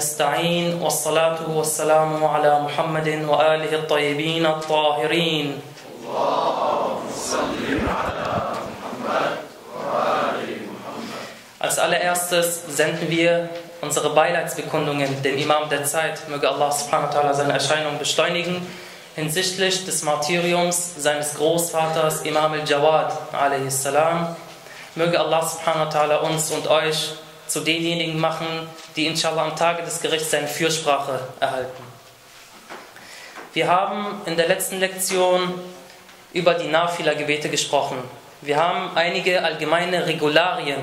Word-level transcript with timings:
نستعين 0.00 0.82
والصلاة 0.82 1.38
والسلام 1.48 2.24
على 2.24 2.60
محمد 2.60 3.08
وآله 3.28 3.72
الطيبين 3.74 4.46
الطاهرين 4.46 5.60
Als 11.58 11.78
allererstes 11.78 12.62
senden 12.68 13.10
wir 13.10 13.48
unsere 13.82 14.10
Beileidsbekundungen 14.10 15.22
dem 15.22 15.36
Imam 15.36 15.68
der 15.68 15.84
Zeit, 15.84 16.28
möge 16.28 16.48
Allah 16.48 16.70
subhanahu 16.70 17.08
wa 17.08 17.12
ta'ala 17.12 17.34
seine 17.34 17.54
Erscheinung 17.54 17.98
beschleunigen, 17.98 18.64
hinsichtlich 19.16 19.84
des 19.84 20.02
Martyriums 20.04 20.94
seines 20.96 21.34
Großvaters 21.34 22.22
Imam 22.22 22.52
al-Jawad 22.52 23.12
a.s. 23.32 23.88
Möge 24.94 25.18
Allah 25.18 25.42
subhanahu 25.42 25.86
wa 25.86 25.90
ta'ala 25.90 26.16
uns 26.22 26.50
und 26.52 26.68
euch 26.68 27.16
zu 27.51 27.59
denjenigen 27.59 28.19
machen, 28.19 28.47
die 28.95 29.07
inshallah 29.07 29.43
am 29.43 29.55
Tage 29.55 29.83
des 29.83 30.01
Gerichts 30.01 30.31
seine 30.31 30.47
Fürsprache 30.47 31.19
erhalten. 31.39 31.83
Wir 33.53 33.67
haben 33.67 34.21
in 34.25 34.37
der 34.37 34.47
letzten 34.47 34.79
Lektion 34.79 35.53
über 36.31 36.53
die 36.53 36.67
Nafila-Gebete 36.67 37.49
gesprochen. 37.49 37.97
Wir 38.39 38.55
haben 38.55 38.95
einige 38.95 39.43
allgemeine 39.43 40.05
Regularien 40.07 40.79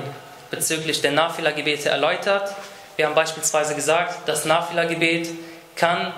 bezüglich 0.51 1.01
der 1.01 1.11
Nafila-Gebete 1.11 1.89
erläutert. 1.89 2.53
Wir 2.95 3.07
haben 3.07 3.15
beispielsweise 3.15 3.73
gesagt, 3.73 4.27
das 4.27 4.45
Nafila-Gebet 4.45 5.29
kann 5.75 6.13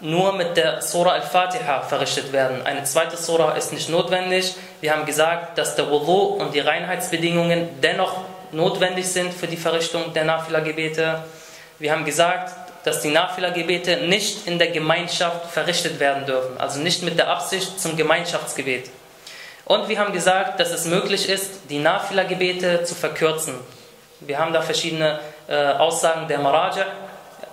nur 0.00 0.32
mit 0.32 0.56
der 0.56 0.82
Surah 0.82 1.12
Al-Fatiha 1.12 1.82
verrichtet 1.82 2.32
werden. 2.32 2.66
Eine 2.66 2.82
zweite 2.82 3.16
Surah 3.16 3.52
ist 3.52 3.72
nicht 3.72 3.88
notwendig. 3.88 4.56
Wir 4.80 4.92
haben 4.92 5.06
gesagt, 5.06 5.56
dass 5.58 5.76
der 5.76 5.88
Wudu 5.88 6.40
und 6.40 6.54
die 6.54 6.60
Reinheitsbedingungen 6.60 7.80
dennoch 7.80 8.24
notwendig 8.52 9.08
sind 9.08 9.32
für 9.32 9.46
die 9.46 9.56
Verrichtung 9.56 10.12
der 10.12 10.24
Nafila-Gebete. 10.24 11.24
Wir 11.78 11.92
haben 11.92 12.04
gesagt, 12.04 12.54
dass 12.84 13.00
die 13.00 13.10
Nafila-Gebete 13.10 14.08
nicht 14.08 14.46
in 14.46 14.58
der 14.58 14.70
Gemeinschaft 14.70 15.50
verrichtet 15.50 15.98
werden 16.00 16.26
dürfen, 16.26 16.58
also 16.58 16.80
nicht 16.80 17.02
mit 17.02 17.18
der 17.18 17.28
Absicht 17.28 17.80
zum 17.80 17.96
Gemeinschaftsgebet. 17.96 18.90
Und 19.64 19.88
wir 19.88 19.98
haben 19.98 20.12
gesagt, 20.12 20.60
dass 20.60 20.70
es 20.70 20.86
möglich 20.86 21.28
ist, 21.28 21.70
die 21.70 21.78
Nafila-Gebete 21.78 22.84
zu 22.84 22.94
verkürzen. 22.94 23.54
Wir 24.20 24.38
haben 24.38 24.52
da 24.52 24.60
verschiedene 24.60 25.20
äh, 25.48 25.54
Aussagen 25.54 26.28
der 26.28 26.38
Maraja 26.38 26.86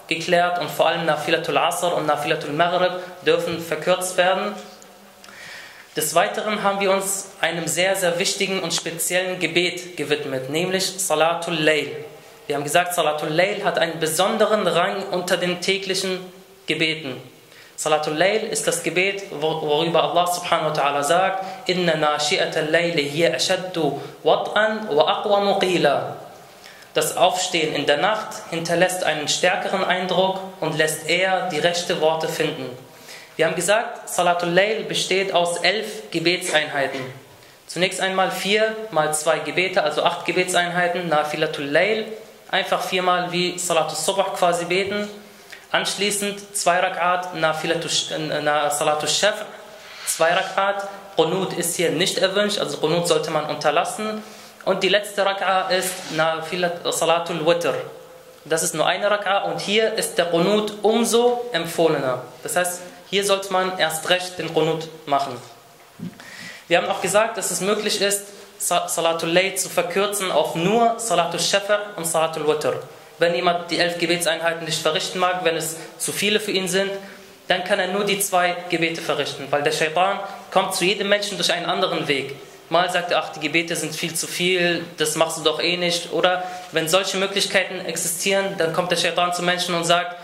geklärt 0.07 0.59
und 0.59 0.69
vor 0.69 0.87
allem 0.87 1.05
Nafilatul 1.05 1.57
Asr 1.57 1.95
und 1.95 2.07
Nafilatul 2.07 2.51
Maghrib 2.51 2.93
dürfen 3.25 3.59
verkürzt 3.61 4.17
werden. 4.17 4.53
Des 5.95 6.13
Weiteren 6.13 6.61
haben 6.61 6.79
wir 6.79 6.91
uns 6.91 7.29
einem 7.41 7.67
sehr, 7.67 7.95
sehr 7.95 8.19
wichtigen 8.19 8.59
und 8.59 8.73
speziellen 8.73 9.39
Gebet 9.39 9.97
gewidmet, 9.97 10.49
nämlich 10.51 10.85
Salatul 10.85 11.55
Layl. 11.55 11.91
Wir 12.45 12.55
haben 12.55 12.63
gesagt, 12.63 12.93
Salatul 12.93 13.29
Layl 13.29 13.63
hat 13.63 13.79
einen 13.79 13.99
besonderen 13.99 14.67
Rang 14.67 15.03
unter 15.09 15.35
den 15.35 15.61
täglichen 15.61 16.19
Gebeten. 16.67 17.19
Salatul 17.75 18.13
Layl 18.13 18.43
ist 18.43 18.67
das 18.67 18.83
Gebet, 18.83 19.23
worüber 19.31 20.03
Allah 20.03 20.27
subhanahu 20.27 20.69
wa 20.69 20.73
ta'ala 20.73 21.03
sagt, 21.03 21.69
Inna 21.69 21.93
nashi'atal 21.93 22.69
layli 22.69 23.09
hiya 23.09 23.33
ashaddu 23.33 23.99
wat'an 24.23 24.95
wa 24.95 25.21
aqwamu 25.21 25.57
qila. 25.57 26.17
Das 26.93 27.17
Aufstehen 27.17 27.73
in 27.73 27.87
der 27.87 27.97
Nacht 27.97 28.29
hinterlässt 28.51 29.03
einen 29.03 29.27
stärkeren 29.27 29.83
Eindruck 29.83 30.39
und 30.59 30.77
lässt 30.77 31.09
eher 31.09 31.49
die 31.49 31.59
rechten 31.59 31.99
Worte 31.99 32.27
finden. 32.27 32.69
Wir 33.39 33.45
haben 33.45 33.55
gesagt, 33.55 34.09
Salatul 34.09 34.49
Layl 34.49 34.83
besteht 34.83 35.31
aus 35.31 35.59
elf 35.59 36.11
Gebetseinheiten. 36.11 36.99
Zunächst 37.67 38.01
einmal 38.01 38.31
vier 38.31 38.75
mal 38.91 39.13
zwei 39.13 39.39
Gebete, 39.39 39.81
also 39.81 40.03
acht 40.03 40.25
Gebetseinheiten, 40.25 41.07
Nafilatul 41.07 41.63
Layl, 41.63 42.05
einfach 42.51 42.81
viermal 42.81 43.31
wie 43.31 43.57
Salatul 43.57 43.95
Subh 43.95 44.33
quasi 44.37 44.65
beten. 44.65 45.07
Anschließend 45.71 46.53
zwei 46.53 46.79
Rakat, 46.79 47.29
Salatul 47.33 49.07
Shaf, 49.07 49.45
zwei 50.05 50.33
Rakat. 50.33 50.89
Qunut 51.15 51.53
ist 51.53 51.77
hier 51.77 51.91
nicht 51.91 52.17
erwünscht, 52.17 52.59
also 52.59 52.75
Qunut 52.79 53.07
sollte 53.07 53.31
man 53.31 53.45
unterlassen. 53.45 54.21
Und 54.65 54.83
die 54.83 54.89
letzte 54.89 55.25
Rak'a 55.25 55.69
ist 55.69 55.93
Salatul 56.91 57.47
Witr. 57.47 57.73
Das 58.43 58.63
ist 58.63 58.75
nur 58.75 58.85
eine 58.85 59.09
Rak'a 59.09 59.43
und 59.49 59.61
hier 59.61 59.93
ist 59.93 60.17
der 60.17 60.25
Qunut 60.25 60.73
umso 60.81 61.45
empfohlener. 61.53 62.23
Das 62.43 62.57
heißt, 62.57 62.81
hier 63.09 63.23
sollte 63.23 63.51
man 63.51 63.77
erst 63.77 64.09
recht 64.09 64.37
den 64.37 64.53
Qunut 64.53 64.87
machen. 65.05 65.35
Wir 66.67 66.77
haben 66.77 66.87
auch 66.87 67.01
gesagt, 67.01 67.37
dass 67.37 67.51
es 67.51 67.61
möglich 67.61 68.01
ist, 68.01 68.27
Salatul 68.59 69.29
Layl 69.29 69.55
zu 69.55 69.69
verkürzen 69.69 70.31
auf 70.31 70.55
nur 70.55 70.99
Salatul 70.99 71.39
Shafa 71.39 71.79
und 71.95 72.05
Salatul 72.05 72.47
Witr. 72.47 72.73
Wenn 73.17 73.33
jemand 73.33 73.71
die 73.71 73.79
elf 73.79 73.97
Gebetseinheiten 73.97 74.65
nicht 74.65 74.81
verrichten 74.81 75.19
mag, 75.19 75.43
wenn 75.43 75.55
es 75.55 75.77
zu 75.97 76.11
viele 76.11 76.39
für 76.39 76.51
ihn 76.51 76.67
sind, 76.67 76.91
dann 77.47 77.63
kann 77.63 77.79
er 77.79 77.87
nur 77.87 78.05
die 78.05 78.19
zwei 78.19 78.55
Gebete 78.69 79.01
verrichten, 79.01 79.47
weil 79.49 79.63
der 79.63 79.71
Shaitan 79.71 80.19
kommt 80.51 80.75
zu 80.75 80.85
jedem 80.85 81.09
Menschen 81.09 81.37
durch 81.37 81.51
einen 81.51 81.65
anderen 81.65 82.07
Weg. 82.07 82.35
Mal 82.69 82.91
sagt 82.91 83.11
er, 83.11 83.23
ach, 83.23 83.29
die 83.29 83.39
Gebete 83.39 83.75
sind 83.75 83.95
viel 83.95 84.13
zu 84.13 84.27
viel, 84.27 84.85
das 84.97 85.15
machst 85.15 85.39
du 85.39 85.41
doch 85.41 85.59
eh 85.59 85.75
nicht. 85.75 86.13
Oder 86.13 86.43
wenn 86.71 86.87
solche 86.87 87.17
Möglichkeiten 87.17 87.83
existieren, 87.85 88.55
dann 88.59 88.73
kommt 88.73 88.91
der 88.91 88.97
Shaitan 88.97 89.33
zu 89.33 89.41
Menschen 89.41 89.73
und 89.73 89.85
sagt, 89.85 90.15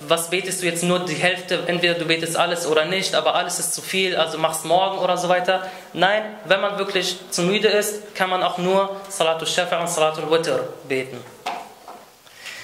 was 0.00 0.30
betest 0.30 0.62
du 0.62 0.66
jetzt 0.66 0.82
nur 0.82 1.00
die 1.00 1.14
Hälfte, 1.14 1.60
entweder 1.66 1.94
du 1.94 2.06
betest 2.06 2.36
alles 2.36 2.66
oder 2.66 2.86
nicht, 2.86 3.14
aber 3.14 3.34
alles 3.34 3.58
ist 3.58 3.74
zu 3.74 3.82
viel, 3.82 4.16
also 4.16 4.38
machst 4.38 4.64
morgen 4.64 4.98
oder 4.98 5.18
so 5.18 5.28
weiter. 5.28 5.66
Nein, 5.92 6.22
wenn 6.46 6.62
man 6.62 6.78
wirklich 6.78 7.18
zu 7.30 7.42
müde 7.42 7.68
ist, 7.68 8.14
kann 8.14 8.30
man 8.30 8.42
auch 8.42 8.56
nur 8.56 8.96
Salatul 9.10 9.46
Shafa 9.46 9.80
und 9.80 9.88
Salatul 9.88 10.30
Witr 10.30 10.60
beten. 10.88 11.22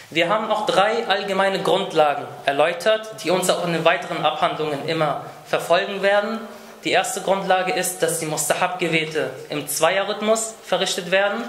Wir 0.09 0.29
haben 0.29 0.51
auch 0.51 0.67
drei 0.67 1.07
allgemeine 1.07 1.63
Grundlagen 1.63 2.25
erläutert, 2.45 3.23
die 3.23 3.31
uns 3.31 3.49
auch 3.51 3.65
in 3.65 3.75
den 3.75 3.85
weiteren 3.85 4.25
Abhandlungen 4.25 4.89
immer 4.89 5.25
verfolgen 5.47 6.03
werden. 6.03 6.41
Die 6.83 6.91
erste 6.91 7.21
Grundlage 7.21 7.73
ist, 7.73 8.03
dass 8.03 8.19
die 8.19 8.27
Mustahab-Gebete 8.27 9.31
im 9.51 9.69
Zweierrhythmus 9.69 10.55
verrichtet 10.65 11.11
werden 11.11 11.45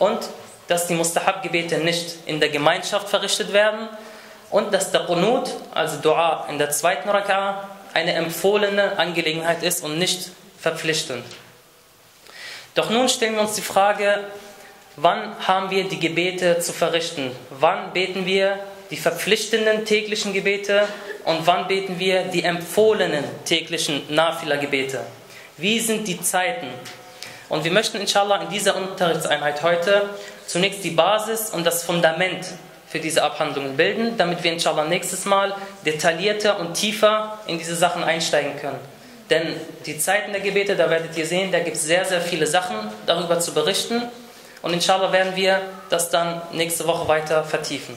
und 0.00 0.18
dass 0.66 0.88
die 0.88 0.94
Mustahab-Gebete 0.94 1.78
nicht 1.78 2.16
in 2.26 2.40
der 2.40 2.50
Gemeinschaft 2.50 3.08
verrichtet 3.08 3.52
werden 3.52 3.88
und 4.50 4.72
dass 4.72 4.90
der 4.90 5.02
Qunut, 5.02 5.50
also 5.72 5.98
Dua 5.98 6.46
in 6.50 6.58
der 6.58 6.70
zweiten 6.70 7.08
Raka, 7.08 7.68
eine 7.94 8.14
empfohlene 8.14 8.98
Angelegenheit 8.98 9.62
ist 9.62 9.84
und 9.84 9.98
nicht 9.98 10.30
verpflichtend. 10.58 11.24
Doch 12.74 12.90
nun 12.90 13.08
stellen 13.08 13.34
wir 13.34 13.40
uns 13.40 13.54
die 13.54 13.62
Frage, 13.62 14.24
wann 14.96 15.34
haben 15.46 15.70
wir 15.70 15.84
die 15.84 15.98
Gebete 15.98 16.60
zu 16.60 16.72
verrichten? 16.72 17.32
Wann 17.50 17.92
beten 17.92 18.24
wir 18.26 18.58
die 18.90 18.96
verpflichtenden 18.96 19.84
täglichen 19.84 20.32
Gebete 20.32 20.86
und 21.24 21.46
wann 21.46 21.66
beten 21.66 21.98
wir 21.98 22.24
die 22.24 22.44
empfohlenen 22.44 23.24
täglichen 23.44 24.02
Nafila-Gebete? 24.08 25.00
Wie 25.56 25.80
sind 25.80 26.06
die 26.06 26.20
Zeiten? 26.20 26.68
Und 27.48 27.64
wir 27.64 27.72
möchten 27.72 28.00
inshallah 28.00 28.42
in 28.42 28.50
dieser 28.50 28.76
Unterrichtseinheit 28.76 29.62
heute 29.62 30.08
zunächst 30.46 30.84
die 30.84 30.90
Basis 30.90 31.50
und 31.50 31.64
das 31.64 31.82
Fundament 31.82 32.46
für 32.87 32.99
diese 32.99 33.23
Abhandlungen 33.23 33.75
bilden, 33.75 34.17
damit 34.17 34.43
wir 34.43 34.51
inshallah 34.51 34.85
nächstes 34.85 35.25
Mal 35.25 35.55
detaillierter 35.85 36.59
und 36.59 36.73
tiefer 36.75 37.39
in 37.47 37.57
diese 37.57 37.75
Sachen 37.75 38.03
einsteigen 38.03 38.55
können. 38.59 38.79
Denn 39.29 39.55
die 39.85 39.97
Zeiten 39.97 40.31
der 40.31 40.41
Gebete, 40.41 40.75
da 40.75 40.89
werdet 40.89 41.17
ihr 41.17 41.25
sehen, 41.25 41.51
da 41.51 41.59
gibt 41.59 41.77
es 41.77 41.83
sehr, 41.83 42.05
sehr 42.05 42.21
viele 42.21 42.45
Sachen 42.45 42.75
darüber 43.05 43.39
zu 43.39 43.53
berichten. 43.53 44.03
Und 44.61 44.73
inshallah 44.73 45.11
werden 45.11 45.35
wir 45.35 45.61
das 45.89 46.09
dann 46.09 46.41
nächste 46.51 46.85
Woche 46.87 47.07
weiter 47.07 47.43
vertiefen. 47.43 47.95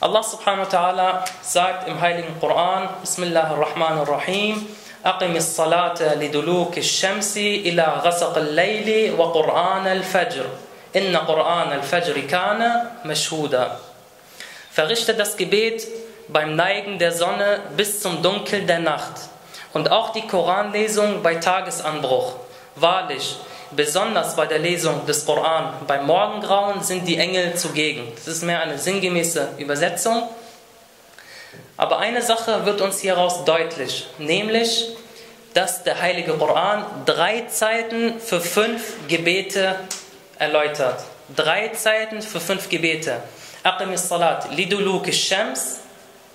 Allah 0.00 0.22
subhanahu 0.22 0.66
wa 0.70 0.78
ta'ala 0.78 1.24
sagt 1.42 1.88
im 1.88 2.00
heiligen 2.00 2.38
Koran, 2.40 2.88
Bismillahirrahmanirrahim, 3.02 4.66
أقم 5.04 5.36
الصلاة 5.36 6.14
لدلوك 6.14 6.78
الشمس 6.78 7.36
إلى 7.36 7.82
غسق 8.04 8.38
الليل 8.38 9.14
وقرآن 9.14 9.86
الفجر 9.86 10.46
Inna 10.93 11.25
Quran 11.25 11.71
al-Fajr 11.71 12.27
kana 12.27 12.91
mashhuda. 13.03 13.79
Verrichte 14.71 15.15
das 15.15 15.35
Gebet 15.35 15.87
beim 16.27 16.55
Neigen 16.55 16.99
der 16.99 17.11
Sonne 17.11 17.61
bis 17.75 17.99
zum 17.99 18.21
Dunkel 18.21 18.61
der 18.65 18.79
Nacht 18.79 19.13
und 19.73 19.91
auch 19.91 20.11
die 20.11 20.27
Koranlesung 20.27 21.23
bei 21.23 21.35
Tagesanbruch. 21.35 22.35
Wahrlich, 22.75 23.37
besonders 23.71 24.35
bei 24.35 24.45
der 24.45 24.59
Lesung 24.59 25.05
des 25.07 25.25
Koran 25.25 25.73
beim 25.87 26.05
Morgengrauen 26.05 26.83
sind 26.83 27.07
die 27.07 27.17
Engel 27.17 27.55
zugegen. 27.55 28.11
Das 28.15 28.27
ist 28.27 28.43
mehr 28.43 28.61
eine 28.61 28.77
sinngemäße 28.77 29.49
Übersetzung. 29.57 30.29
Aber 31.75 31.97
eine 31.97 32.21
Sache 32.21 32.67
wird 32.67 32.81
uns 32.81 32.99
hieraus 32.99 33.45
deutlich, 33.45 34.05
nämlich, 34.19 34.89
dass 35.55 35.83
der 35.83 35.99
heilige 35.99 36.33
Koran 36.33 36.85
drei 37.05 37.45
Zeiten 37.47 38.19
für 38.19 38.41
fünf 38.41 39.07
Gebete 39.07 39.75
erläutert. 40.42 41.00
Drei 41.34 41.68
Zeiten 41.68 42.22
für 42.22 42.40
fünf 42.40 42.68
Gebete. 42.68 43.20
أقم 43.66 43.92
الصلاة 43.92 44.54
لدلوك 44.54 45.08
الشمس 45.08 45.78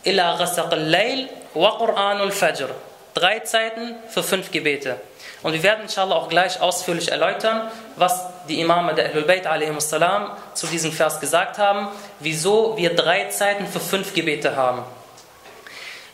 إلى 0.06 0.32
غسق 0.32 0.74
الليل 0.74 1.28
وقرآن 1.56 2.22
الفجر 2.22 2.70
drei 3.14 3.40
Zeiten 3.40 3.96
für 4.10 4.24
fünf 4.24 4.52
Gebete. 4.52 4.98
Und 5.44 5.54
wir 5.54 5.64
werden 5.64 5.84
inshallah 5.84 6.16
auch 6.16 6.30
gleich 6.30 6.60
ausführlich 6.62 7.12
erläutern, 7.12 7.70
was 7.96 8.26
die 8.50 8.60
Imame 8.60 8.96
der 8.96 9.10
Ahlul 9.10 9.24
Bayt 9.24 9.46
salam 9.80 10.32
zu 10.54 10.68
diesem 10.68 10.92
Vers 10.92 11.20
gesagt 11.20 11.58
haben, 11.58 11.90
wieso 12.20 12.78
wir 12.78 12.96
drei 12.96 13.26
Zeiten 13.26 13.68
für 13.68 13.80
fünf 13.80 14.14
Gebete 14.14 14.56
haben. 14.56 14.84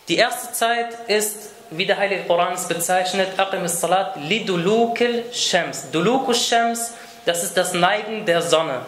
Die 0.07 0.17
erste 0.17 0.51
Zeit 0.51 0.87
ist, 1.07 1.51
wie 1.69 1.85
der 1.85 1.97
Heilige 1.97 2.23
Koran 2.23 2.53
es 2.53 2.67
bezeichnet, 2.67 3.39
Aqim 3.39 3.67
salat 3.67 4.15
lidulukil 4.17 5.25
shams. 5.31 5.91
Dulukul 5.91 6.33
shams, 6.33 6.93
das 7.24 7.42
ist 7.42 7.56
das 7.56 7.72
Neigen 7.72 8.26
der 8.26 8.42
Sonne. 8.42 8.80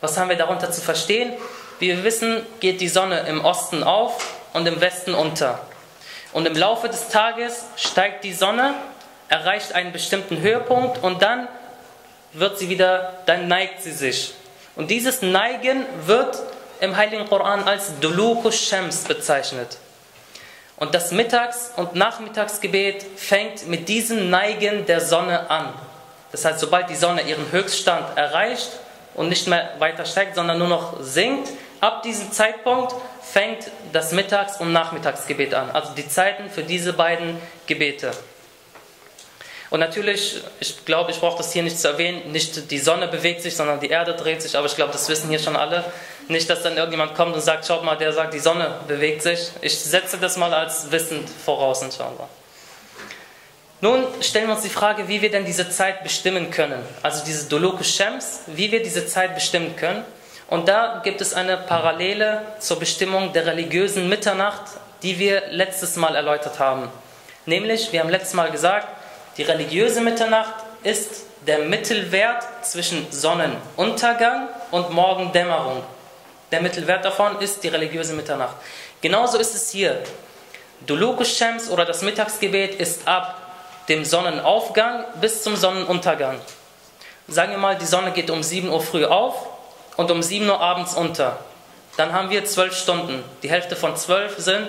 Was 0.00 0.18
haben 0.18 0.28
wir 0.28 0.36
darunter 0.36 0.70
zu 0.70 0.80
verstehen? 0.80 1.32
Wie 1.78 1.88
wir 1.88 2.04
wissen, 2.04 2.44
geht 2.60 2.80
die 2.80 2.88
Sonne 2.88 3.20
im 3.28 3.44
Osten 3.44 3.82
auf 3.82 4.34
und 4.52 4.66
im 4.66 4.80
Westen 4.80 5.14
unter. 5.14 5.60
Und 6.32 6.46
im 6.46 6.54
Laufe 6.54 6.88
des 6.88 7.08
Tages 7.08 7.64
steigt 7.76 8.24
die 8.24 8.32
Sonne 8.32 8.74
erreicht 9.28 9.74
einen 9.74 9.92
bestimmten 9.92 10.40
Höhepunkt 10.40 11.02
und 11.02 11.22
dann 11.22 11.48
wird 12.32 12.58
sie 12.58 12.68
wieder, 12.68 13.14
dann 13.26 13.48
neigt 13.48 13.82
sie 13.82 13.92
sich. 13.92 14.34
Und 14.76 14.90
dieses 14.90 15.22
Neigen 15.22 15.84
wird 16.04 16.40
im 16.80 16.96
Heiligen 16.96 17.26
Koran 17.28 17.64
als 17.64 17.98
Dulukus 18.00 18.68
Shams 18.68 19.04
bezeichnet. 19.04 19.78
Und 20.76 20.94
das 20.94 21.10
Mittags- 21.10 21.72
und 21.76 21.94
Nachmittagsgebet 21.94 23.04
fängt 23.16 23.66
mit 23.66 23.88
diesem 23.88 24.28
Neigen 24.28 24.84
der 24.84 25.00
Sonne 25.00 25.48
an. 25.50 25.72
Das 26.32 26.44
heißt, 26.44 26.60
sobald 26.60 26.90
die 26.90 26.96
Sonne 26.96 27.22
ihren 27.22 27.50
Höchststand 27.52 28.16
erreicht 28.16 28.70
und 29.14 29.28
nicht 29.28 29.46
mehr 29.46 29.70
weiter 29.78 30.04
steigt, 30.04 30.34
sondern 30.34 30.58
nur 30.58 30.68
noch 30.68 31.00
sinkt, 31.00 31.50
ab 31.80 32.02
diesem 32.02 32.32
Zeitpunkt 32.32 32.94
fängt 33.22 33.70
das 33.92 34.12
Mittags- 34.12 34.60
und 34.60 34.72
Nachmittagsgebet 34.72 35.54
an. 35.54 35.70
Also 35.70 35.92
die 35.94 36.08
Zeiten 36.08 36.50
für 36.50 36.62
diese 36.62 36.92
beiden 36.92 37.40
Gebete. 37.66 38.12
Und 39.68 39.80
natürlich, 39.80 40.40
ich 40.60 40.84
glaube, 40.84 41.10
ich 41.10 41.18
brauche 41.18 41.38
das 41.38 41.52
hier 41.52 41.62
nicht 41.62 41.78
zu 41.78 41.88
erwähnen, 41.88 42.30
nicht 42.30 42.70
die 42.70 42.78
Sonne 42.78 43.08
bewegt 43.08 43.42
sich, 43.42 43.56
sondern 43.56 43.80
die 43.80 43.88
Erde 43.88 44.14
dreht 44.14 44.40
sich, 44.40 44.56
aber 44.56 44.66
ich 44.66 44.76
glaube, 44.76 44.92
das 44.92 45.08
wissen 45.08 45.28
hier 45.28 45.40
schon 45.40 45.56
alle. 45.56 45.84
Nicht, 46.28 46.48
dass 46.48 46.62
dann 46.62 46.76
irgendjemand 46.76 47.14
kommt 47.14 47.34
und 47.34 47.40
sagt, 47.40 47.66
schaut 47.66 47.84
mal, 47.84 47.96
der 47.96 48.12
sagt, 48.12 48.32
die 48.34 48.38
Sonne 48.38 48.80
bewegt 48.86 49.22
sich. 49.22 49.50
Ich 49.60 49.76
setze 49.78 50.18
das 50.18 50.36
mal 50.36 50.54
als 50.54 50.90
wissend 50.92 51.28
voraus, 51.28 51.82
inshallah. 51.82 52.28
Nun 53.86 54.04
stellen 54.20 54.48
wir 54.48 54.54
uns 54.54 54.64
die 54.64 54.68
Frage, 54.68 55.06
wie 55.06 55.22
wir 55.22 55.30
denn 55.30 55.44
diese 55.44 55.70
Zeit 55.70 56.02
bestimmen 56.02 56.50
können. 56.50 56.82
Also 57.04 57.24
diese 57.24 57.48
Dolokus 57.48 57.86
Shems, 57.94 58.40
wie 58.48 58.72
wir 58.72 58.82
diese 58.82 59.06
Zeit 59.06 59.36
bestimmen 59.36 59.76
können. 59.76 60.04
Und 60.48 60.66
da 60.66 61.00
gibt 61.04 61.20
es 61.20 61.34
eine 61.34 61.56
Parallele 61.56 62.42
zur 62.58 62.80
Bestimmung 62.80 63.32
der 63.32 63.46
religiösen 63.46 64.08
Mitternacht, 64.08 64.62
die 65.04 65.20
wir 65.20 65.44
letztes 65.50 65.94
Mal 65.94 66.16
erläutert 66.16 66.58
haben. 66.58 66.88
Nämlich, 67.44 67.92
wir 67.92 68.00
haben 68.00 68.08
letztes 68.08 68.34
Mal 68.34 68.50
gesagt, 68.50 68.88
die 69.36 69.44
religiöse 69.44 70.00
Mitternacht 70.00 70.54
ist 70.82 71.26
der 71.46 71.60
Mittelwert 71.60 72.42
zwischen 72.62 73.06
Sonnenuntergang 73.12 74.48
und 74.72 74.90
Morgendämmerung. 74.90 75.84
Der 76.50 76.60
Mittelwert 76.60 77.04
davon 77.04 77.40
ist 77.40 77.62
die 77.62 77.68
religiöse 77.68 78.14
Mitternacht. 78.14 78.56
Genauso 79.00 79.38
ist 79.38 79.54
es 79.54 79.70
hier. 79.70 80.02
Dulukus 80.88 81.38
Shems 81.38 81.70
oder 81.70 81.84
das 81.84 82.02
Mittagsgebet 82.02 82.74
ist 82.80 83.06
ab 83.06 83.45
dem 83.88 84.04
Sonnenaufgang 84.04 85.04
bis 85.20 85.42
zum 85.42 85.56
Sonnenuntergang. 85.56 86.40
Sagen 87.28 87.52
wir 87.52 87.58
mal, 87.58 87.76
die 87.76 87.86
Sonne 87.86 88.12
geht 88.12 88.30
um 88.30 88.42
7 88.42 88.68
Uhr 88.68 88.80
früh 88.80 89.04
auf 89.04 89.34
und 89.96 90.10
um 90.10 90.22
7 90.22 90.48
Uhr 90.48 90.60
abends 90.60 90.94
unter. 90.94 91.38
Dann 91.96 92.12
haben 92.12 92.30
wir 92.30 92.44
12 92.44 92.76
Stunden. 92.76 93.24
Die 93.42 93.50
Hälfte 93.50 93.74
von 93.74 93.96
12 93.96 94.38
sind 94.38 94.68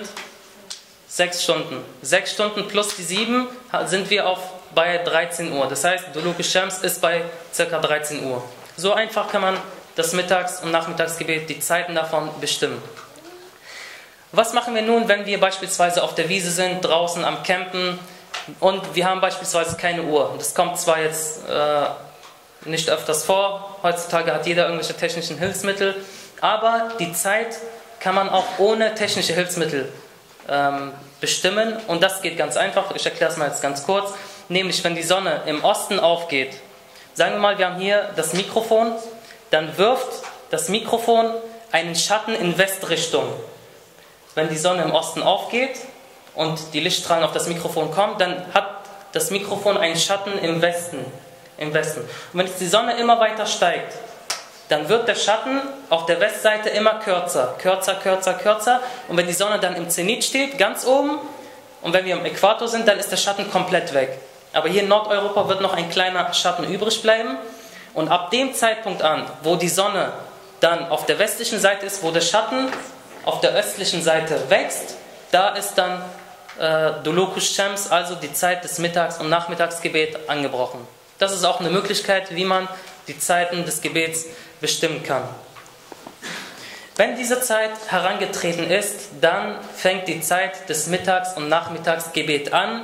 6 1.08 1.42
Stunden. 1.42 1.84
6 2.02 2.32
Stunden 2.32 2.68
plus 2.68 2.96
die 2.96 3.02
7 3.02 3.46
sind 3.86 4.10
wir 4.10 4.26
auf 4.26 4.40
bei 4.74 4.98
13 4.98 5.52
Uhr. 5.52 5.66
Das 5.66 5.84
heißt, 5.84 6.06
Duluk 6.14 6.42
Shams 6.44 6.78
ist 6.78 7.00
bei 7.00 7.22
ca. 7.56 7.64
13 7.64 8.24
Uhr. 8.24 8.42
So 8.76 8.92
einfach 8.92 9.30
kann 9.30 9.42
man 9.42 9.56
das 9.96 10.12
Mittags- 10.12 10.62
und 10.62 10.70
Nachmittagsgebet, 10.70 11.48
die 11.48 11.60
Zeiten 11.60 11.94
davon 11.94 12.30
bestimmen. 12.40 12.80
Was 14.30 14.52
machen 14.52 14.74
wir 14.74 14.82
nun, 14.82 15.08
wenn 15.08 15.26
wir 15.26 15.40
beispielsweise 15.40 16.02
auf 16.02 16.14
der 16.14 16.28
Wiese 16.28 16.50
sind, 16.50 16.82
draußen 16.82 17.24
am 17.24 17.42
Campen 17.42 17.98
und 18.60 18.94
wir 18.94 19.06
haben 19.06 19.20
beispielsweise 19.20 19.76
keine 19.76 20.02
Uhr? 20.02 20.34
Das 20.38 20.54
kommt 20.54 20.78
zwar 20.78 21.00
jetzt 21.00 21.48
äh, 21.48 22.68
nicht 22.68 22.90
öfters 22.90 23.24
vor, 23.24 23.76
heutzutage 23.82 24.32
hat 24.32 24.46
jeder 24.46 24.64
irgendwelche 24.64 24.94
technischen 24.94 25.38
Hilfsmittel, 25.38 25.94
aber 26.40 26.92
die 26.98 27.12
Zeit 27.12 27.56
kann 28.00 28.14
man 28.14 28.28
auch 28.28 28.44
ohne 28.58 28.94
technische 28.94 29.32
Hilfsmittel 29.32 29.92
ähm, 30.48 30.92
bestimmen 31.20 31.76
und 31.88 32.02
das 32.02 32.22
geht 32.22 32.36
ganz 32.36 32.56
einfach. 32.56 32.94
Ich 32.94 33.04
erkläre 33.04 33.30
es 33.30 33.36
mal 33.36 33.48
jetzt 33.48 33.62
ganz 33.62 33.84
kurz 33.84 34.12
nämlich 34.48 34.82
wenn 34.84 34.94
die 34.94 35.02
Sonne 35.02 35.42
im 35.46 35.64
Osten 35.64 35.98
aufgeht, 35.98 36.56
sagen 37.14 37.34
wir 37.34 37.40
mal, 37.40 37.58
wir 37.58 37.66
haben 37.66 37.80
hier 37.80 38.10
das 38.16 38.32
Mikrofon, 38.32 38.92
dann 39.50 39.76
wirft 39.78 40.22
das 40.50 40.68
Mikrofon 40.68 41.30
einen 41.72 41.94
Schatten 41.94 42.34
in 42.34 42.56
Westrichtung. 42.58 43.26
Wenn 44.34 44.48
die 44.48 44.56
Sonne 44.56 44.82
im 44.82 44.92
Osten 44.92 45.22
aufgeht 45.22 45.76
und 46.38 46.72
die 46.72 46.78
Lichtstrahlen 46.78 47.24
auf 47.24 47.32
das 47.32 47.48
Mikrofon 47.48 47.90
kommen, 47.90 48.14
dann 48.16 48.44
hat 48.54 48.68
das 49.10 49.32
Mikrofon 49.32 49.76
einen 49.76 49.96
Schatten 49.96 50.38
im 50.38 50.62
Westen. 50.62 51.04
Im 51.56 51.74
Westen. 51.74 52.02
Und 52.02 52.38
wenn 52.38 52.46
jetzt 52.46 52.60
die 52.60 52.68
Sonne 52.68 52.96
immer 52.96 53.18
weiter 53.18 53.44
steigt, 53.44 53.92
dann 54.68 54.88
wird 54.88 55.08
der 55.08 55.16
Schatten 55.16 55.60
auf 55.90 56.06
der 56.06 56.20
Westseite 56.20 56.68
immer 56.68 57.00
kürzer, 57.00 57.56
kürzer, 57.58 57.94
kürzer, 57.94 58.34
kürzer. 58.34 58.80
Und 59.08 59.16
wenn 59.16 59.26
die 59.26 59.32
Sonne 59.32 59.58
dann 59.58 59.74
im 59.74 59.90
Zenit 59.90 60.22
steht, 60.22 60.58
ganz 60.58 60.86
oben, 60.86 61.18
und 61.82 61.92
wenn 61.92 62.04
wir 62.04 62.14
am 62.14 62.24
Äquator 62.24 62.68
sind, 62.68 62.86
dann 62.86 63.00
ist 63.00 63.10
der 63.10 63.16
Schatten 63.16 63.50
komplett 63.50 63.92
weg. 63.92 64.20
Aber 64.52 64.68
hier 64.68 64.82
in 64.82 64.88
Nordeuropa 64.88 65.48
wird 65.48 65.60
noch 65.60 65.74
ein 65.74 65.90
kleiner 65.90 66.32
Schatten 66.34 66.72
übrig 66.72 67.02
bleiben. 67.02 67.36
Und 67.94 68.10
ab 68.10 68.30
dem 68.30 68.54
Zeitpunkt 68.54 69.02
an, 69.02 69.24
wo 69.42 69.56
die 69.56 69.68
Sonne 69.68 70.12
dann 70.60 70.88
auf 70.88 71.04
der 71.06 71.18
westlichen 71.18 71.58
Seite 71.58 71.84
ist, 71.84 72.04
wo 72.04 72.12
der 72.12 72.20
Schatten 72.20 72.68
auf 73.24 73.40
der 73.40 73.54
östlichen 73.54 74.02
Seite 74.02 74.48
wächst, 74.48 74.94
da 75.32 75.48
ist 75.50 75.74
dann 75.76 76.00
Dulukus 77.04 77.54
Shams, 77.54 77.90
also 77.90 78.14
die 78.16 78.32
Zeit 78.32 78.64
des 78.64 78.78
Mittags- 78.78 79.18
und 79.18 79.28
Nachmittagsgebets, 79.28 80.28
angebrochen. 80.28 80.80
Das 81.18 81.32
ist 81.32 81.44
auch 81.44 81.60
eine 81.60 81.70
Möglichkeit, 81.70 82.34
wie 82.34 82.44
man 82.44 82.68
die 83.06 83.18
Zeiten 83.18 83.64
des 83.64 83.80
Gebets 83.80 84.26
bestimmen 84.60 85.02
kann. 85.02 85.22
Wenn 86.96 87.16
diese 87.16 87.40
Zeit 87.40 87.70
herangetreten 87.86 88.68
ist, 88.70 89.10
dann 89.20 89.56
fängt 89.76 90.08
die 90.08 90.20
Zeit 90.20 90.68
des 90.68 90.88
Mittags- 90.88 91.36
und 91.36 91.48
Nachmittagsgebet 91.48 92.52
an, 92.52 92.82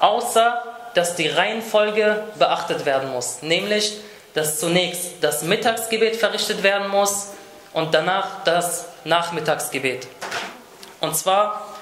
außer 0.00 0.62
dass 0.92 1.16
die 1.16 1.28
Reihenfolge 1.28 2.24
beachtet 2.38 2.84
werden 2.84 3.10
muss. 3.10 3.40
Nämlich, 3.40 4.00
dass 4.34 4.58
zunächst 4.60 5.12
das 5.22 5.42
Mittagsgebet 5.42 6.16
verrichtet 6.16 6.62
werden 6.62 6.88
muss 6.88 7.28
und 7.72 7.94
danach 7.94 8.44
das 8.44 8.86
Nachmittagsgebet. 9.04 10.08
Und 11.00 11.16
zwar 11.16 11.73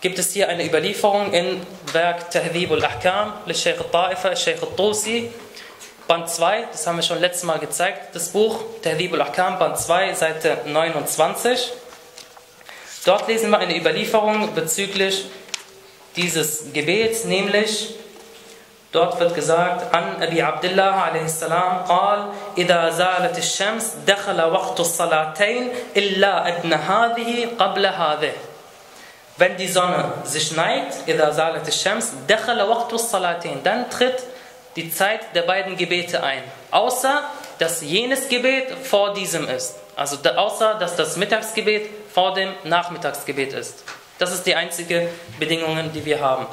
gibt 0.00 0.18
es 0.18 0.32
hier 0.32 0.48
eine 0.48 0.66
Überlieferung 0.66 1.32
in 1.32 1.62
Werk 1.92 2.30
Tahdhib 2.30 2.70
al-Ahkam, 2.72 3.32
Sheikh 3.52 3.78
al-Ta'ifa, 3.78 4.36
Sheikh 4.36 4.62
al-Tusi, 4.62 5.30
Band 6.06 6.28
2, 6.28 6.68
das 6.72 6.86
haben 6.86 6.96
wir 6.96 7.02
schon 7.02 7.20
letztes 7.20 7.44
Mal 7.44 7.58
gezeigt, 7.58 8.14
das 8.14 8.28
Buch 8.28 8.60
Tahdhib 8.82 9.14
al-Ahkam, 9.14 9.58
Band 9.58 9.78
2, 9.78 10.12
Seite 10.12 10.58
29. 10.66 11.72
Dort 13.06 13.28
lesen 13.28 13.50
wir 13.50 13.58
eine 13.58 13.76
Überlieferung 13.78 14.54
bezüglich 14.54 15.24
dieses 16.16 16.72
Gebets, 16.72 17.24
nämlich 17.24 17.94
Dort 18.92 19.18
wird 19.18 19.34
gesagt, 19.34 19.92
an 19.92 20.22
Abi 20.22 20.40
Abdullah 20.40 21.10
a.s. 21.10 21.42
قال 21.88 22.30
إذا 22.58 22.90
زالت 22.90 23.38
الشمس 23.38 24.06
دخل 24.06 24.42
وقت 24.42 24.80
الصلاتين 24.80 25.70
إلا 25.96 26.48
أدنى 26.48 26.74
هذه 26.74 27.48
قبل 27.58 27.86
هذه 27.86 28.32
Wenn 29.38 29.56
die 29.56 29.68
Sonne 29.68 30.12
sich 30.24 30.52
neigt, 30.52 31.08
إذا 31.08 31.30
زالت 31.30 31.68
الشمس 31.68 32.12
دخل 32.28 32.62
وقت 32.62 32.92
الصلاتين 32.92 33.62
dann 33.64 33.90
tritt 33.90 34.22
die 34.76 34.90
Zeit 34.90 35.34
der 35.34 35.42
beiden 35.42 35.76
Gebete 35.76 36.22
ein. 36.22 36.42
Außer, 36.70 37.22
dass 37.58 37.82
jenes 37.82 38.28
Gebet 38.28 38.70
vor 38.82 39.14
diesem 39.14 39.48
ist. 39.48 39.76
Also 39.96 40.16
außer, 40.28 40.74
dass 40.74 40.96
das 40.96 41.16
Mittagsgebet 41.16 41.88
vor 42.12 42.34
dem 42.34 42.52
Nachmittagsgebet 42.64 43.52
ist. 43.52 43.84
Das 44.18 44.32
ist 44.32 44.44
die 44.46 44.54
einzige 44.54 45.08
Bedingung, 45.38 45.92
die 45.92 46.04
wir 46.04 46.20
haben. 46.20 46.46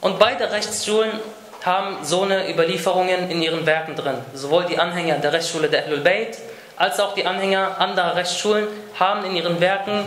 Und 0.00 0.18
beide 0.18 0.50
Rechtsschulen 0.50 1.20
haben 1.64 1.98
so 2.02 2.22
eine 2.22 2.50
Überlieferungen 2.50 3.30
in 3.30 3.42
ihren 3.42 3.66
Werken 3.66 3.94
drin. 3.94 4.16
Sowohl 4.34 4.64
die 4.64 4.78
Anhänger 4.78 5.18
der 5.18 5.32
Rechtsschule 5.32 5.68
der 5.68 5.84
Ahlul 5.84 6.00
Bayt 6.00 6.38
als 6.76 6.98
auch 6.98 7.14
die 7.14 7.26
Anhänger 7.26 7.78
anderer 7.78 8.16
Rechtsschulen 8.16 8.66
haben 8.98 9.24
in 9.26 9.36
ihren 9.36 9.60
Werken 9.60 10.04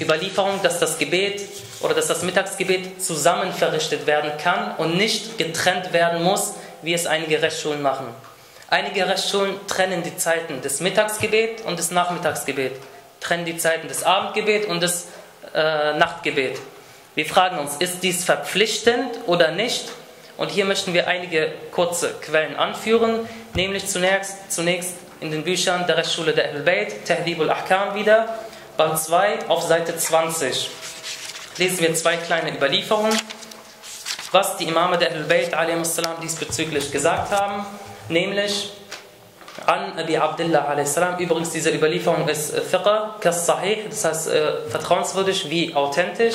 Überlieferungen, 0.00 0.60
dass 0.62 0.80
das 0.80 0.98
Gebet 0.98 1.42
oder 1.80 1.94
dass 1.94 2.08
das 2.08 2.22
Mittagsgebet 2.22 3.02
zusammen 3.02 3.52
verrichtet 3.52 4.06
werden 4.06 4.32
kann 4.38 4.74
und 4.76 4.96
nicht 4.96 5.38
getrennt 5.38 5.92
werden 5.92 6.22
muss, 6.22 6.54
wie 6.82 6.94
es 6.94 7.06
einige 7.06 7.40
Rechtsschulen 7.40 7.82
machen. 7.82 8.06
Einige 8.68 9.06
Rechtsschulen 9.08 9.54
trennen 9.66 10.02
die 10.02 10.16
Zeiten 10.16 10.60
des 10.62 10.80
Mittagsgebet 10.80 11.62
und 11.64 11.78
des 11.78 11.90
Nachmittagsgebet, 11.90 12.72
trennen 13.20 13.44
die 13.44 13.56
Zeiten 13.56 13.88
des 13.88 14.02
Abendgebet 14.02 14.66
und 14.66 14.82
des 14.82 15.06
äh, 15.54 15.96
Nachtgebet. 15.96 16.58
Wir 17.14 17.26
fragen 17.26 17.58
uns, 17.58 17.76
ist 17.76 18.02
dies 18.02 18.24
verpflichtend 18.24 19.20
oder 19.26 19.52
nicht? 19.52 19.84
Und 20.36 20.50
hier 20.50 20.64
möchten 20.64 20.94
wir 20.94 21.06
einige 21.06 21.52
kurze 21.70 22.12
Quellen 22.20 22.56
anführen, 22.56 23.28
nämlich 23.54 23.86
zunächst, 23.86 24.50
zunächst 24.50 24.94
in 25.20 25.30
den 25.30 25.44
Büchern 25.44 25.86
der 25.86 25.96
Rechtsschule 25.96 26.32
der 26.32 26.50
Ahl-Bayt, 26.50 27.06
Tahdib 27.06 27.40
al-Ahkam 27.40 27.94
wieder, 27.94 28.40
Band 28.76 28.98
2 28.98 29.48
auf 29.48 29.62
Seite 29.62 29.96
20. 29.96 30.70
Lesen 31.58 31.78
wir 31.78 31.94
zwei 31.94 32.16
kleine 32.16 32.56
Überlieferungen, 32.56 33.16
was 34.32 34.56
die 34.56 34.64
Imame 34.64 34.98
der 34.98 35.12
Ahl-Bayt 35.12 35.52
diesbezüglich 36.20 36.90
gesagt 36.90 37.30
haben, 37.30 37.64
nämlich 38.08 38.72
an 39.66 39.96
Abi 39.96 40.16
Abdullah 40.16 40.68
a.s. 40.68 40.98
Übrigens, 41.18 41.50
diese 41.50 41.70
Überlieferung 41.70 42.26
ist 42.28 42.52
äh, 42.52 42.60
Fiqh, 42.60 43.20
kas 43.20 43.46
sahih, 43.46 43.84
das 43.88 44.04
heißt 44.04 44.28
äh, 44.28 44.68
vertrauenswürdig 44.68 45.48
wie 45.48 45.74
authentisch. 45.74 46.34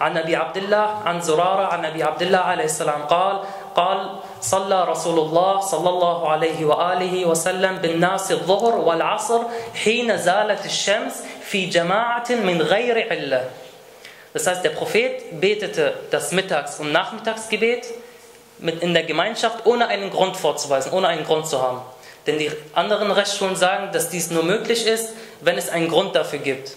عن 0.00 0.16
ابي 0.16 0.36
عبد 0.36 0.56
الله 0.56 0.88
عن 1.04 1.20
زراره 1.20 1.66
عن 1.66 1.84
عليه 1.84 2.64
السلام 2.64 3.02
قال 3.02 3.40
قال 3.76 4.16
صلى 4.40 4.84
رسول 4.84 5.18
الله 5.18 5.60
صلى 5.60 5.88
الله 5.88 6.28
عليه 6.28 6.64
واله 6.64 7.26
وسلم 7.26 7.76
بالناس 7.76 8.32
الظهر 8.32 8.76
والعصر 8.76 9.40
حين 9.84 10.16
زالت 10.16 10.64
الشمس 10.64 11.14
Das 14.32 14.46
heißt, 14.46 14.64
der 14.64 14.70
Prophet 14.70 15.40
betete 15.40 15.94
das 16.10 16.32
Mittags- 16.32 16.78
und 16.78 16.92
Nachmittagsgebet 16.92 17.86
in 18.80 18.94
der 18.94 19.02
Gemeinschaft, 19.04 19.66
ohne 19.66 19.88
einen 19.88 20.10
Grund 20.10 20.36
vorzuweisen, 20.36 20.92
ohne 20.92 21.08
einen 21.08 21.24
Grund 21.24 21.46
zu 21.46 21.60
haben. 21.60 21.80
Denn 22.26 22.38
die 22.38 22.50
anderen 22.74 23.10
Rechtsschulen 23.10 23.56
sagen, 23.56 23.90
dass 23.92 24.10
dies 24.10 24.30
nur 24.30 24.44
möglich 24.44 24.86
ist, 24.86 25.14
wenn 25.40 25.56
es 25.56 25.68
einen 25.70 25.88
Grund 25.88 26.14
dafür 26.14 26.38
gibt, 26.38 26.76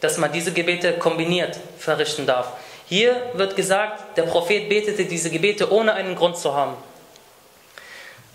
dass 0.00 0.18
man 0.18 0.30
diese 0.32 0.52
Gebete 0.52 0.92
kombiniert 0.92 1.58
verrichten 1.78 2.26
darf. 2.26 2.52
Hier 2.88 3.30
wird 3.32 3.56
gesagt, 3.56 4.16
der 4.16 4.22
Prophet 4.24 4.68
betete 4.68 5.06
diese 5.06 5.30
Gebete 5.30 5.72
ohne 5.72 5.94
einen 5.94 6.14
Grund 6.14 6.36
zu 6.36 6.54
haben. 6.54 6.74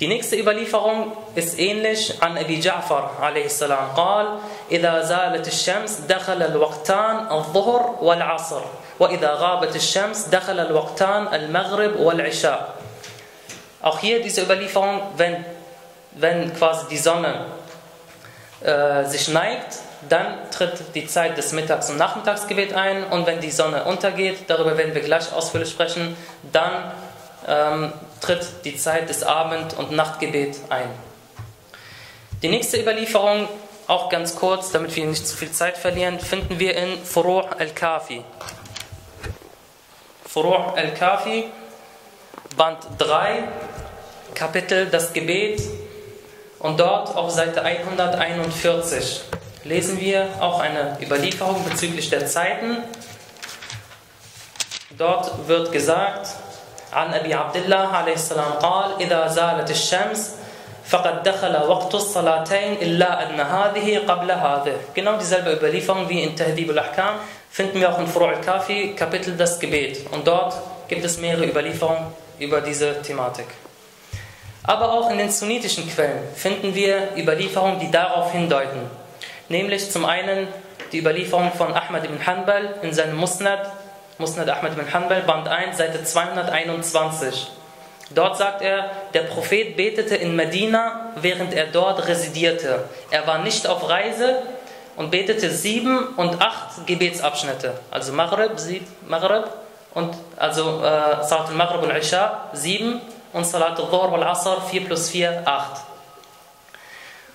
Die 0.01 0.09
nächste 0.09 0.37
Überlieferung 0.37 1.17
ist 1.35 1.59
ähnlich 1.59 2.23
an 2.23 2.37
Abi 2.37 2.61
Ja'far 2.61 3.19
a.s. 3.21 3.63
قال 3.97 4.39
إذا 4.71 5.03
زالت 5.03 5.49
الشمس 5.49 6.01
دخل 6.09 6.43
الوقتان 6.43 7.33
الظهر 7.33 7.97
والعصر 8.01 8.63
وإذا 8.99 9.31
غابت 9.35 9.77
الشمس 9.77 10.29
دخل 10.29 10.61
الوقتان 10.61 11.35
المغرب 11.35 11.97
والعشاء 11.97 12.75
Auch 13.83 14.01
hier 14.01 14.21
diese 14.21 14.43
Überlieferung, 14.43 15.01
wenn 15.17 15.45
wenn 16.17 16.55
quasi 16.55 16.87
die 16.91 16.99
Sonne 16.99 17.45
äh, 18.63 19.05
sich 19.05 19.29
neigt, 19.29 19.79
dann 20.09 20.51
tritt 20.51 20.95
die 20.95 21.07
Zeit 21.07 21.37
des 21.37 21.53
Mittags- 21.53 21.91
und 21.91 21.99
Nachmittagsgebet 21.99 22.73
ein 22.75 23.05
und 23.05 23.27
wenn 23.27 23.41
die 23.41 23.51
Sonne 23.51 23.85
untergeht, 23.85 24.49
darüber 24.49 24.77
werden 24.77 24.95
wir 24.95 25.03
gleich 25.03 25.33
ausführlich 25.33 25.71
sprechen, 25.71 26.17
dann 26.53 26.93
ähm, 27.47 27.93
tritt 28.22 28.46
die 28.64 28.78
Zeit 28.78 29.10
des 29.10 29.24
Abend- 29.24 29.74
und 29.78 29.92
Nachtgebet 29.92 30.58
ein. 30.70 30.90
Die 32.42 32.48
nächste 32.48 32.80
Überlieferung, 32.80 33.50
auch 33.88 34.10
ganz 34.10 34.36
kurz, 34.36 34.72
damit 34.72 34.96
wir 34.96 35.06
nicht 35.06 35.28
zu 35.28 35.36
viel 35.36 35.52
Zeit 35.52 35.78
verlieren, 35.78 36.20
finden 36.20 36.60
wir 36.60 36.76
in 36.78 37.04
Furu' 37.04 37.42
al-Kafi. 37.42 38.24
Furu' 40.28 40.74
al-Kafi, 40.76 41.46
Band 42.56 42.78
3, 43.00 43.44
Kapitel 44.34 44.86
Das 44.86 45.12
Gebet 45.12 45.62
und 46.60 46.80
dort 46.80 47.16
auf 47.16 47.32
Seite 47.32 47.64
141 47.64 49.22
lesen 49.64 50.00
wir 50.00 50.30
auch 50.40 50.60
eine 50.60 50.98
Überlieferung 51.02 51.64
bezüglich 51.68 52.10
der 52.10 52.26
Zeiten. 52.28 52.78
Dort 54.98 55.48
wird 55.48 55.72
gesagt, 55.72 56.28
عن 56.93 57.15
أبي 57.15 57.35
عبد 57.35 57.57
الله 57.57 57.89
عليه 57.89 58.15
السلام 58.15 58.53
قال 58.53 59.01
إذا 59.01 59.27
زالت 59.27 59.71
الشمس 59.71 60.35
فقد 60.87 61.23
دخل 61.23 61.57
وقت 61.67 61.95
الصلاتين 61.95 62.73
إلا 62.73 63.31
أن 63.31 63.41
هذه 63.41 63.99
قبل 64.07 64.31
هذه 64.31 64.75
Genau 64.95 65.17
dieselbe 65.19 65.53
Überlieferung 65.53 66.09
wie 66.09 66.23
in 66.23 66.37
Tahdib 66.37 66.71
al-Ahkam 66.71 67.17
finden 67.51 67.81
wir 67.81 67.93
auch 67.93 67.99
in 67.99 68.07
Furu' 68.07 68.29
al-Kafi, 68.29 68.95
Kapitel 68.95 69.37
das 69.37 69.59
Gebet. 69.59 70.07
Und 70.13 70.27
dort 70.27 70.55
gibt 70.89 71.05
es 71.05 71.19
mehrere 71.19 71.47
Überlieferungen 71.47 72.07
über 72.39 72.61
diese 72.61 73.03
Thematik. 73.03 73.47
Aber 74.63 74.93
auch 74.93 75.11
in 75.11 75.19
den 75.19 75.31
sunnitischen 75.31 75.89
Quellen 75.89 76.23
finden 76.35 76.75
wir 76.75 77.17
Überlieferungen, 77.17 77.79
die 77.79 77.91
darauf 77.91 78.33
hindeuten. 78.33 78.91
Nämlich 79.49 79.91
zum 79.91 80.05
einen 80.05 80.49
die 80.93 80.99
Überlieferung 80.99 81.53
von 81.53 81.73
Ahmad 81.75 82.05
ibn 82.05 82.25
Hanbal 82.27 82.75
in 82.83 82.93
seinem 82.93 83.17
Musnad, 83.17 83.71
Musnad 84.22 84.48
Ahmad 84.50 84.74
ibn 84.74 84.94
Hanbal, 84.94 85.24
Band 85.24 85.48
1, 85.48 85.78
Seite 85.78 86.04
221. 86.04 87.48
Dort 88.12 88.38
sagt 88.38 88.62
er, 88.62 88.92
der 89.16 89.22
Prophet 89.22 89.76
betete 89.76 90.16
in 90.16 90.36
Medina, 90.36 91.12
während 91.16 91.54
er 91.56 91.66
dort 91.66 92.08
residierte. 92.08 92.84
Er 93.10 93.26
war 93.26 93.40
nicht 93.40 93.66
auf 93.68 93.90
Reise 93.90 94.44
und 94.96 95.10
betete 95.10 95.50
sieben 95.50 96.08
und 96.18 96.40
acht 96.40 96.86
Gebetsabschnitte. 96.86 97.74
Also 97.90 98.14
Maghrib, 98.14 98.52
Maghrib 99.08 99.46
und 99.96 100.14
also 100.38 100.82
äh, 100.84 101.24
Salat 101.24 101.48
al-Maghrib 101.50 101.82
und 101.82 101.92
Isha, 101.92 102.50
sieben 102.54 103.02
und 103.34 103.46
Salat 103.46 103.80
al-Dhuhr 103.80 104.12
wal 104.12 104.24
Asr 104.24 104.62
4 104.62 104.86
plus 104.86 105.10
4, 105.10 105.42
8. 105.46 105.82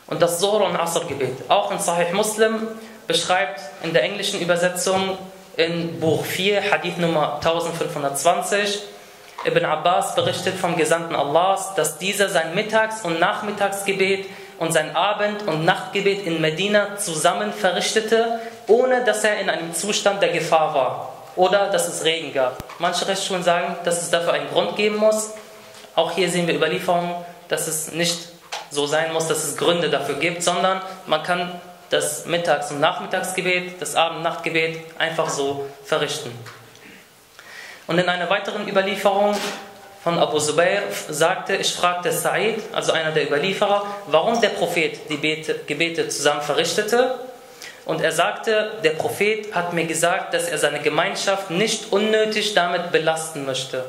Und 0.07 0.23
das 0.23 0.39
Zuhr 0.39 0.61
und 0.65 0.77
Asr 0.77 1.05
Gebet. 1.07 1.51
Auch 1.51 1.73
in 1.73 1.81
Sahih 1.81 2.13
Muslim 2.13 2.69
beschreibt 3.09 3.61
in 3.83 3.93
der 3.93 4.05
englischen 4.05 4.41
Übersetzung 4.41 5.19
in 5.57 5.99
Buch 6.01 6.25
4, 6.25 6.71
Hadith 6.71 6.99
Nummer 6.99 7.37
1520, 7.37 8.83
Ibn 9.45 9.65
Abbas 9.65 10.15
berichtet 10.15 10.55
vom 10.59 10.77
Gesandten 10.77 11.15
Allahs, 11.15 11.75
dass 11.75 11.99
dieser 11.99 12.29
sein 12.29 12.55
Mittags- 12.55 13.03
und 13.03 13.21
Nachmittagsgebet 13.21 14.27
und 14.59 14.73
sein 14.73 14.97
Abend- 14.97 15.47
und 15.47 15.65
Nachtgebet 15.65 16.27
in 16.27 16.41
Medina 16.41 16.97
zusammen 16.97 17.53
verrichtete, 17.53 18.41
ohne 18.67 19.05
dass 19.05 19.25
er 19.25 19.41
in 19.41 19.51
einem 19.51 19.75
Zustand 19.75 20.23
der 20.23 20.31
Gefahr 20.31 20.75
war 20.75 21.13
oder 21.37 21.71
dass 21.71 21.89
es 21.89 22.05
Regen 22.05 22.33
gab. 22.33 22.63
Manche 22.79 23.07
Rechtsschulen 23.07 23.43
sagen, 23.43 23.77
dass 23.85 24.03
es 24.03 24.11
dafür 24.11 24.33
einen 24.33 24.49
Grund 24.51 24.77
geben 24.77 24.97
muss, 24.97 25.33
auch 25.95 26.13
hier 26.13 26.29
sehen 26.29 26.47
wir 26.47 26.55
Überlieferungen, 26.55 27.15
dass 27.49 27.69
es 27.69 27.93
nicht 27.93 28.19
so 28.71 28.87
sein 28.87 29.13
muss, 29.13 29.29
dass 29.29 29.45
es 29.45 29.57
Gründe 29.57 29.89
dafür 29.89 30.17
gibt, 30.17 30.43
sondern 30.43 30.81
man 31.07 31.23
kann 31.23 31.61
das 31.91 32.27
Mittags- 32.27 32.71
und 32.71 32.81
Nachmittagsgebet, 32.81 33.81
das 33.81 33.95
Abend-Nachtgebet 33.95 34.81
einfach 34.99 35.29
so 35.29 35.67
verrichten. 35.85 36.31
Und 37.87 37.99
in 37.99 38.09
einer 38.09 38.29
weiteren 38.29 38.69
Überlieferung 38.69 39.37
von 40.03 40.19
Abu 40.19 40.39
Zubair 40.39 40.83
sagte, 41.09 41.57
ich 41.57 41.73
fragte 41.73 42.11
Sa'id, 42.11 42.61
also 42.73 42.93
einer 42.93 43.13
der 43.13 43.27
Überlieferer, 43.27 43.85
warum 44.07 44.41
der 44.41 44.51
Prophet 44.51 45.11
die 45.11 45.17
Bete, 45.17 45.61
Gebete 45.67 46.09
zusammen 46.09 46.43
verrichtete. 46.43 47.19
Und 47.85 48.01
er 48.03 48.11
sagte, 48.11 48.73
der 48.83 48.91
Prophet 48.91 49.55
hat 49.55 49.73
mir 49.73 49.85
gesagt, 49.85 50.35
dass 50.35 50.49
er 50.49 50.59
seine 50.59 50.81
Gemeinschaft 50.81 51.51
nicht 51.51 51.93
unnötig 51.93 52.55
damit 52.55 52.91
belasten 52.91 53.47
möchte. 53.47 53.85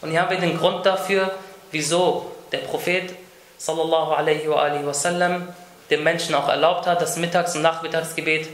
Und 0.00 0.10
hier 0.10 0.22
haben 0.22 0.30
wir 0.30 0.38
den 0.38 0.58
Grund 0.58 0.84
dafür, 0.86 1.30
wieso 1.70 2.32
der 2.52 2.58
Prophet 2.58 3.14
sallallahu 3.58 4.12
alaihi 4.12 4.48
wa 4.48 4.70
wasallam 4.84 5.48
den 5.90 6.02
Menschen 6.02 6.34
auch 6.34 6.48
erlaubt 6.48 6.86
hat, 6.86 7.02
das 7.02 7.16
Mittags- 7.16 7.54
und 7.54 7.62
Nachmittagsgebet 7.62 8.48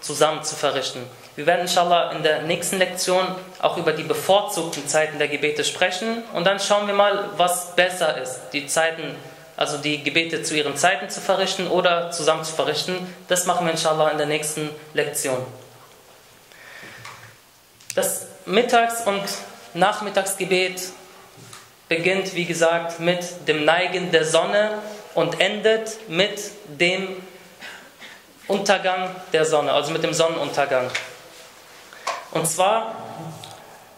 zusammen 0.00 0.42
zu 0.44 0.54
verrichten. 0.54 1.02
Wir 1.34 1.46
werden 1.46 1.62
inshallah 1.62 2.12
in 2.12 2.22
der 2.22 2.42
nächsten 2.42 2.78
Lektion 2.78 3.26
auch 3.60 3.76
über 3.76 3.92
die 3.92 4.04
bevorzugten 4.04 4.86
Zeiten 4.88 5.18
der 5.18 5.28
Gebete 5.28 5.64
sprechen 5.64 6.22
und 6.32 6.46
dann 6.46 6.58
schauen 6.60 6.86
wir 6.86 6.94
mal, 6.94 7.28
was 7.36 7.74
besser 7.76 8.16
ist, 8.16 8.40
die 8.52 8.66
Zeiten, 8.66 9.14
also 9.56 9.76
die 9.76 10.02
Gebete 10.02 10.42
zu 10.42 10.56
ihren 10.56 10.76
Zeiten 10.76 11.10
zu 11.10 11.20
verrichten 11.20 11.66
oder 11.68 12.10
zusammen 12.10 12.44
zu 12.44 12.54
verrichten. 12.54 13.14
Das 13.28 13.46
machen 13.46 13.66
wir 13.66 13.72
inshallah 13.72 14.10
in 14.10 14.18
der 14.18 14.26
nächsten 14.26 14.70
Lektion. 14.94 15.38
Das 17.94 18.26
Mittags- 18.46 19.06
und 19.06 19.22
Nachmittagsgebet 19.74 20.80
beginnt, 21.88 22.34
wie 22.34 22.44
gesagt, 22.44 23.00
mit 23.00 23.46
dem 23.46 23.64
Neigen 23.64 24.10
der 24.10 24.24
Sonne 24.24 24.78
und 25.16 25.40
endet 25.40 26.08
mit 26.08 26.40
dem 26.68 27.16
Untergang 28.46 29.16
der 29.32 29.44
Sonne, 29.44 29.72
also 29.72 29.90
mit 29.90 30.04
dem 30.04 30.12
Sonnenuntergang. 30.12 30.90
Und 32.32 32.46
zwar 32.46 32.94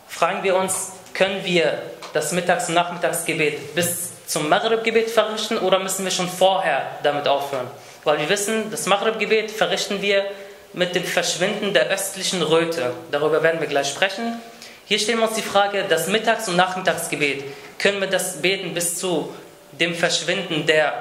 fragen 0.07 0.43
wir 0.45 0.57
uns, 0.57 0.93
können 1.13 1.45
wir 1.45 1.83
das 2.13 2.33
Mittags- 2.33 2.69
und 2.69 2.75
Nachmittagsgebet 2.75 3.75
bis 3.75 4.13
zum 4.27 4.49
Maghrib-Gebet 4.49 5.11
verrichten 5.11 5.59
oder 5.59 5.81
müssen 5.81 6.05
wir 6.05 6.13
schon 6.13 6.29
vorher 6.29 6.87
damit 7.03 7.27
aufhören? 7.27 7.67
Weil 8.05 8.21
wir 8.21 8.29
wissen, 8.29 8.71
das 8.71 8.87
Maghrib-Gebet 8.87 9.51
verrichten 9.51 10.01
wir 10.01 10.25
mit 10.73 10.95
dem 10.95 11.05
Verschwinden 11.05 11.75
der 11.75 11.89
östlichen 11.89 12.43
Röte. 12.43 12.93
Darüber 13.11 13.43
werden 13.43 13.61
wir 13.61 13.67
gleich 13.67 13.89
sprechen. 13.89 14.41
Hier 14.85 15.01
stellen 15.01 15.19
wir 15.19 15.27
uns 15.27 15.37
die 15.37 15.43
Frage, 15.43 15.85
das 15.89 16.07
Mittags- 16.07 16.49
und 16.49 16.57
Nachmittagsgebet, 16.57 17.43
können 17.79 18.01
wir 18.01 18.09
das 18.09 18.41
beten 18.41 18.73
bis 18.73 18.97
zu 18.99 19.35
dem 19.73 19.95
Verschwinden 19.95 20.67
der 20.67 20.93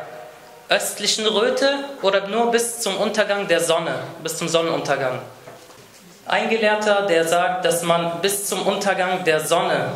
östlichen 0.69 1.25
Röte 1.25 1.79
oder 2.01 2.27
nur 2.27 2.51
bis 2.51 2.79
zum 2.79 2.97
Untergang 2.97 3.47
der 3.47 3.61
Sonne, 3.61 3.95
bis 4.21 4.37
zum 4.37 4.47
Sonnenuntergang? 4.47 5.19
Ein 6.25 6.49
Gelehrter, 6.49 7.03
der 7.03 7.25
sagt, 7.25 7.63
dass 7.63 7.83
man 7.83 8.21
bis 8.21 8.47
zum 8.47 8.67
Untergang 8.67 9.23
der 9.23 9.39
Sonne 9.39 9.91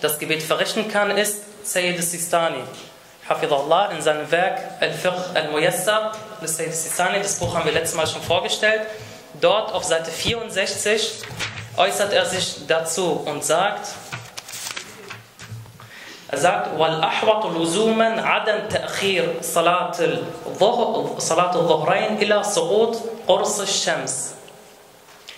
das 0.00 0.18
Gebet 0.18 0.42
verrichten 0.42 0.88
kann, 0.88 1.16
ist 1.16 1.42
Sayyid 1.64 2.02
Sistani. 2.02 2.62
Hafidullah 3.28 3.90
in 3.92 4.02
seinem 4.02 4.30
Werk 4.30 4.60
Al-Fiqh 4.80 5.34
al-Muyassar 5.34 6.12
des 6.42 6.56
Sayyid 6.56 6.74
Sistani, 6.74 7.18
das 7.20 7.38
Buch 7.38 7.54
haben 7.54 7.64
wir 7.64 7.72
letztes 7.72 7.96
Mal 7.96 8.06
schon 8.06 8.22
vorgestellt. 8.22 8.82
Dort 9.40 9.72
auf 9.72 9.84
Seite 9.84 10.10
64 10.10 11.22
äußert 11.76 12.12
er 12.12 12.24
sich 12.24 12.66
dazu 12.66 13.22
und 13.26 13.44
sagt, 13.44 13.88
er 16.31 16.37
sagt, 16.37 16.79
وَالْأَحْوَطُ 16.79 17.57
لُزُومًا 17.57 18.21
عَدَمْ 18.21 18.69
تَأْخِيرِ 18.69 19.41
صَلَاةِ 19.41 19.97
الظُّهْرَيْنِ 20.47 22.17
إِلَى 22.19 22.43
سُقُوطِ 22.43 22.95
قُرْصِ 23.27 23.59
الشَّمْسِ 23.59 24.35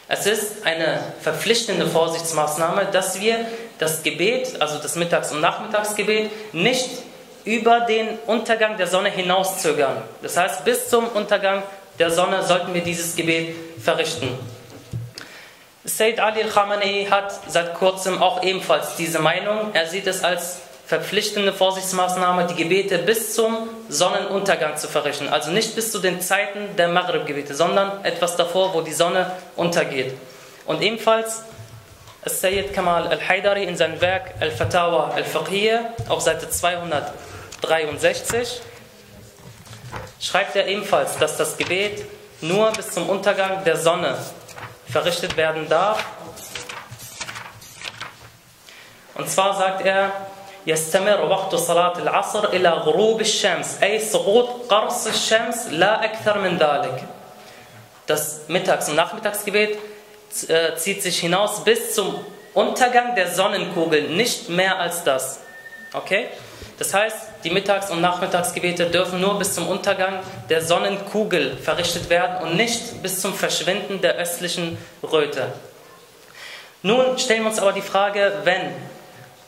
Es 0.08 0.28
ist 0.28 0.66
eine 0.66 1.00
verpflichtende 1.22 1.88
Vorsichtsmaßnahme, 1.88 2.86
dass 2.92 3.20
wir 3.20 3.48
das 3.80 4.04
Gebet, 4.04 4.62
also 4.62 4.78
das 4.78 4.96
Mittags- 4.96 5.32
und 5.32 5.42
Nachmittagsgebet, 5.42 6.54
nicht 6.54 6.90
über 7.44 7.82
den 7.82 8.20
Untergang 8.28 8.78
der 8.78 8.86
Sonne 8.86 9.10
hinauszögern. 9.10 9.98
Das 10.22 10.38
heißt, 10.38 10.64
bis 10.64 10.90
zum 10.90 11.08
Untergang 11.08 11.64
der 11.98 12.12
Sonne 12.12 12.44
sollten 12.44 12.74
wir 12.74 12.82
dieses 12.82 13.16
Gebet 13.16 13.56
verrichten. 13.84 14.38
Sayyid 15.86 16.20
Ali 16.20 16.44
al-Khamenei 16.44 17.08
hat 17.10 17.34
seit 17.48 17.74
kurzem 17.74 18.22
auch 18.22 18.42
ebenfalls 18.44 18.96
diese 18.96 19.20
Meinung. 19.20 19.72
Er 19.74 19.88
sieht 19.88 20.08
es 20.08 20.24
als 20.24 20.60
verpflichtende 20.89 21.53
Vorsichtsmaßnahme, 21.53 22.47
die 22.47 22.55
Gebete 22.55 22.97
bis 22.97 23.35
zum 23.35 23.69
Sonnenuntergang 23.91 24.79
zu 24.79 24.89
verrichten. 24.89 25.29
Also 25.29 25.51
nicht 25.51 25.75
bis 25.75 25.93
zu 25.93 25.99
den 25.99 26.23
Zeiten 26.23 26.77
der 26.79 26.89
Maghrib-Gebete, 26.89 27.55
sondern 27.55 28.03
etwas 28.07 28.37
davor, 28.37 28.73
wo 28.73 28.81
die 28.81 28.95
Sonne 28.95 29.31
untergeht. 29.55 30.15
Und 30.65 30.81
ebenfalls 30.81 31.43
Sayyid 32.25 32.73
Kamal 32.73 33.07
al-Haidari 33.07 33.65
in 33.65 33.77
seinem 33.77 34.01
Werk 34.01 34.33
Al-Fatawa 34.41 35.11
al-Fiqhiyya 35.15 35.93
auf 36.09 36.23
Seite 36.23 36.49
263 36.49 38.63
schreibt 40.21 40.57
er 40.57 40.69
ebenfalls, 40.69 41.19
dass 41.19 41.37
das 41.37 41.59
Gebet 41.59 42.07
nur 42.41 42.73
bis 42.73 42.93
zum 42.93 43.11
Untergang 43.11 43.63
der 43.65 43.77
Sonne 43.77 44.17
verrichtet 44.89 45.37
werden 45.37 45.69
darf. 45.69 46.03
Und 49.15 49.29
zwar 49.29 49.55
sagt 49.55 49.85
er, 49.85 50.28
يستمر 50.68 51.26
وقت 51.26 51.56
صلاة 51.56 51.98
العصر 52.00 52.50
إلى 52.50 52.70
غروب 52.70 53.22
الشمس 53.22 53.84
أي 53.84 54.00
سقوط 54.00 54.48
قرص 54.70 55.08
الشمس 55.08 55.68
لا 55.72 56.04
أكثر 56.06 56.40
من 56.40 56.58
ذلك 56.58 57.04
Das 58.06 58.50
Mittags- 58.50 58.90
und 58.90 58.96
Nachmittagsgebet 58.96 59.78
äh, 60.50 60.76
zieht 60.76 61.02
sich 61.02 61.20
hinaus 61.20 61.64
bis 61.64 61.96
zum 61.96 62.20
Untergang 62.54 63.16
der 63.16 63.32
Sonnenkugel, 63.32 64.10
nicht 64.10 64.50
mehr 64.50 64.78
als 64.78 65.04
das. 65.06 65.40
Okay? 65.94 66.28
Das 66.80 66.94
heißt, 66.94 67.18
die 67.44 67.50
Mittags- 67.50 67.92
und 67.92 68.02
Nachmittagsgebete 68.02 68.88
dürfen 68.88 69.22
nur 69.22 69.38
bis 69.40 69.54
zum 69.54 69.70
Untergang 69.70 70.20
der 70.50 70.62
Sonnenkugel 70.62 71.56
verrichtet 71.56 72.10
werden 72.10 72.44
und 72.44 72.58
nicht 72.58 73.02
bis 73.02 73.22
zum 73.22 73.34
Verschwinden 73.34 74.02
der 74.02 74.16
östlichen 74.16 74.78
Röte. 75.02 75.54
Nun 76.82 77.18
stellen 77.18 77.44
wir 77.44 77.50
uns 77.50 77.60
aber 77.60 77.72
die 77.72 77.82
Frage, 77.82 78.34
wenn 78.44 78.74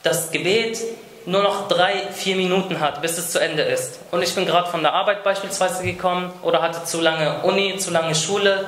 das 0.04 0.32
Gebet 0.32 0.80
nur 1.27 1.43
noch 1.43 1.69
drei, 1.69 2.09
vier 2.13 2.37
Minuten 2.37 2.81
hat, 2.81 3.03
bis 3.03 3.19
es 3.19 3.31
zu 3.31 3.41
Ende 3.41 3.63
ist. 3.63 4.01
Und 4.11 4.23
ich 4.23 4.35
bin 4.35 4.47
gerade 4.47 4.71
von 4.71 4.83
der 4.83 4.95
Arbeit 4.95 5.23
beispielsweise 5.23 5.83
gekommen 5.83 6.33
oder 6.43 6.63
hatte 6.63 6.85
zu 6.85 7.01
lange 7.01 7.43
Uni, 7.43 7.77
zu 7.79 7.91
lange 7.91 8.15
Schule 8.15 8.67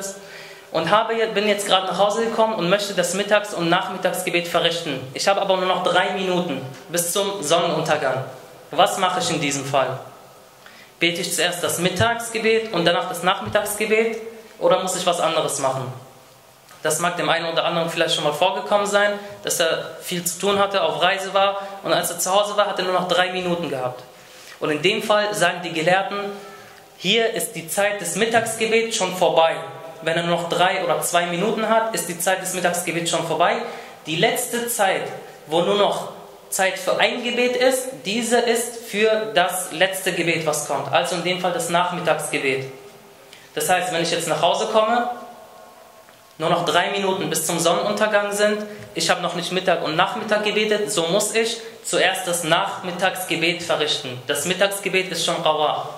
und 0.70 0.90
habe, 0.90 1.14
bin 1.34 1.48
jetzt 1.48 1.66
gerade 1.66 1.86
nach 1.86 1.98
Hause 1.98 2.24
gekommen 2.24 2.54
und 2.54 2.68
möchte 2.68 2.94
das 2.94 3.14
Mittags- 3.14 3.54
und 3.54 3.68
Nachmittagsgebet 3.68 4.48
verrichten. 4.48 5.00
Ich 5.14 5.28
habe 5.28 5.40
aber 5.40 5.56
nur 5.56 5.66
noch 5.66 5.82
drei 5.82 6.12
Minuten 6.12 6.60
bis 6.88 7.12
zum 7.12 7.42
Sonnenuntergang. 7.42 8.24
Was 8.70 8.98
mache 8.98 9.20
ich 9.20 9.30
in 9.30 9.40
diesem 9.40 9.64
Fall? 9.64 9.98
Bete 10.98 11.20
ich 11.20 11.34
zuerst 11.34 11.62
das 11.62 11.78
Mittagsgebet 11.78 12.72
und 12.72 12.84
danach 12.84 13.08
das 13.08 13.22
Nachmittagsgebet 13.22 14.18
oder 14.58 14.82
muss 14.82 14.96
ich 14.96 15.04
was 15.04 15.20
anderes 15.20 15.58
machen? 15.58 15.92
Das 16.82 16.98
mag 16.98 17.16
dem 17.16 17.28
einen 17.28 17.46
oder 17.46 17.64
anderen 17.64 17.90
vielleicht 17.90 18.14
schon 18.14 18.24
mal 18.24 18.32
vorgekommen 18.32 18.86
sein, 18.86 19.18
dass 19.44 19.60
er 19.60 19.96
viel 20.02 20.24
zu 20.24 20.40
tun 20.40 20.58
hatte, 20.58 20.82
auf 20.82 21.00
Reise 21.00 21.32
war 21.32 21.60
und 21.84 21.92
als 21.92 22.10
er 22.10 22.18
zu 22.18 22.34
Hause 22.34 22.56
war, 22.56 22.66
hat 22.66 22.78
er 22.78 22.84
nur 22.84 22.94
noch 22.94 23.08
drei 23.08 23.32
Minuten 23.32 23.70
gehabt. 23.70 24.02
Und 24.58 24.70
in 24.70 24.82
dem 24.82 25.02
Fall 25.02 25.32
sagen 25.34 25.60
die 25.64 25.72
Gelehrten, 25.72 26.18
hier 26.98 27.32
ist 27.34 27.52
die 27.52 27.68
Zeit 27.68 28.00
des 28.00 28.16
Mittagsgebets 28.16 28.96
schon 28.96 29.14
vorbei. 29.16 29.56
Wenn 30.02 30.16
er 30.16 30.24
nur 30.24 30.36
noch 30.36 30.48
drei 30.48 30.84
oder 30.84 31.00
zwei 31.02 31.26
Minuten 31.26 31.68
hat, 31.68 31.94
ist 31.94 32.08
die 32.08 32.18
Zeit 32.18 32.42
des 32.42 32.54
Mittagsgebets 32.54 33.10
schon 33.10 33.26
vorbei. 33.26 33.56
Die 34.06 34.16
letzte 34.16 34.68
Zeit, 34.68 35.02
wo 35.46 35.62
nur 35.62 35.76
noch 35.76 36.08
Zeit 36.50 36.78
für 36.78 36.98
ein 36.98 37.22
Gebet 37.22 37.56
ist, 37.56 37.88
diese 38.04 38.38
ist 38.38 38.84
für 38.84 39.32
das 39.34 39.72
letzte 39.72 40.12
Gebet, 40.12 40.46
was 40.46 40.66
kommt. 40.66 40.92
Also 40.92 41.16
in 41.16 41.24
dem 41.24 41.40
Fall 41.40 41.52
das 41.52 41.70
Nachmittagsgebet. 41.70 42.66
Das 43.54 43.68
heißt, 43.68 43.92
wenn 43.92 44.02
ich 44.02 44.10
jetzt 44.10 44.28
nach 44.28 44.42
Hause 44.42 44.66
komme 44.66 45.10
nur 46.42 46.50
noch 46.50 46.64
drei 46.64 46.90
Minuten 46.90 47.30
bis 47.30 47.46
zum 47.46 47.60
Sonnenuntergang 47.60 48.32
sind, 48.32 48.66
ich 48.94 49.08
habe 49.08 49.22
noch 49.22 49.36
nicht 49.36 49.52
Mittag 49.52 49.84
und 49.84 49.94
Nachmittag 49.94 50.42
gebetet, 50.42 50.90
so 50.90 51.06
muss 51.06 51.32
ich 51.36 51.58
zuerst 51.84 52.26
das 52.26 52.42
Nachmittagsgebet 52.42 53.62
verrichten. 53.62 54.20
Das 54.26 54.44
Mittagsgebet 54.44 55.12
ist 55.12 55.24
schon 55.24 55.36
Rawa. 55.36 55.88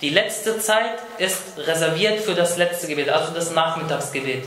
Die 0.00 0.10
letzte 0.10 0.58
Zeit 0.58 0.98
ist 1.18 1.56
reserviert 1.56 2.18
für 2.18 2.34
das 2.34 2.56
letzte 2.56 2.88
Gebet, 2.88 3.10
also 3.10 3.32
das 3.32 3.52
Nachmittagsgebet. 3.52 4.44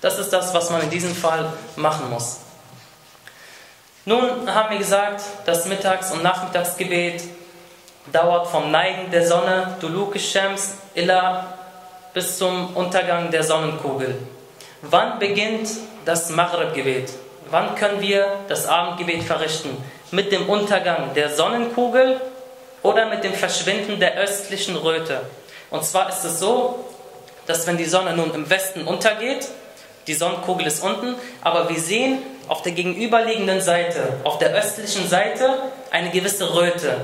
Das 0.00 0.18
ist 0.18 0.30
das, 0.30 0.52
was 0.54 0.70
man 0.70 0.82
in 0.82 0.90
diesem 0.90 1.14
Fall 1.14 1.52
machen 1.76 2.10
muss. 2.10 2.38
Nun 4.06 4.52
haben 4.52 4.70
wir 4.70 4.78
gesagt, 4.78 5.22
das 5.46 5.66
Mittags- 5.66 6.10
und 6.10 6.24
Nachmittagsgebet 6.24 7.22
dauert 8.10 8.48
vom 8.48 8.72
Neigen 8.72 9.12
der 9.12 9.24
Sonne, 9.24 9.76
Duluk 9.80 10.18
Shams, 10.18 10.78
illa 10.94 11.59
bis 12.12 12.38
zum 12.38 12.74
Untergang 12.76 13.30
der 13.30 13.44
Sonnenkugel. 13.44 14.16
Wann 14.82 15.18
beginnt 15.18 15.68
das 16.04 16.30
Maghrib-Gebet? 16.30 17.12
Wann 17.50 17.74
können 17.74 18.00
wir 18.00 18.26
das 18.48 18.66
Abendgebet 18.66 19.22
verrichten? 19.22 19.76
Mit 20.10 20.32
dem 20.32 20.48
Untergang 20.48 21.14
der 21.14 21.30
Sonnenkugel 21.30 22.20
oder 22.82 23.06
mit 23.06 23.22
dem 23.22 23.34
Verschwinden 23.34 24.00
der 24.00 24.16
östlichen 24.16 24.76
Röte? 24.76 25.20
Und 25.70 25.84
zwar 25.84 26.08
ist 26.08 26.24
es 26.24 26.40
so, 26.40 26.84
dass 27.46 27.66
wenn 27.66 27.76
die 27.76 27.84
Sonne 27.84 28.16
nun 28.16 28.34
im 28.34 28.48
Westen 28.50 28.84
untergeht, 28.84 29.48
die 30.06 30.14
Sonnenkugel 30.14 30.66
ist 30.66 30.82
unten, 30.82 31.14
aber 31.42 31.68
wir 31.68 31.80
sehen 31.80 32.18
auf 32.48 32.62
der 32.62 32.72
gegenüberliegenden 32.72 33.60
Seite, 33.60 34.00
auf 34.24 34.38
der 34.38 34.52
östlichen 34.54 35.08
Seite, 35.08 35.58
eine 35.90 36.10
gewisse 36.10 36.54
Röte. 36.54 36.96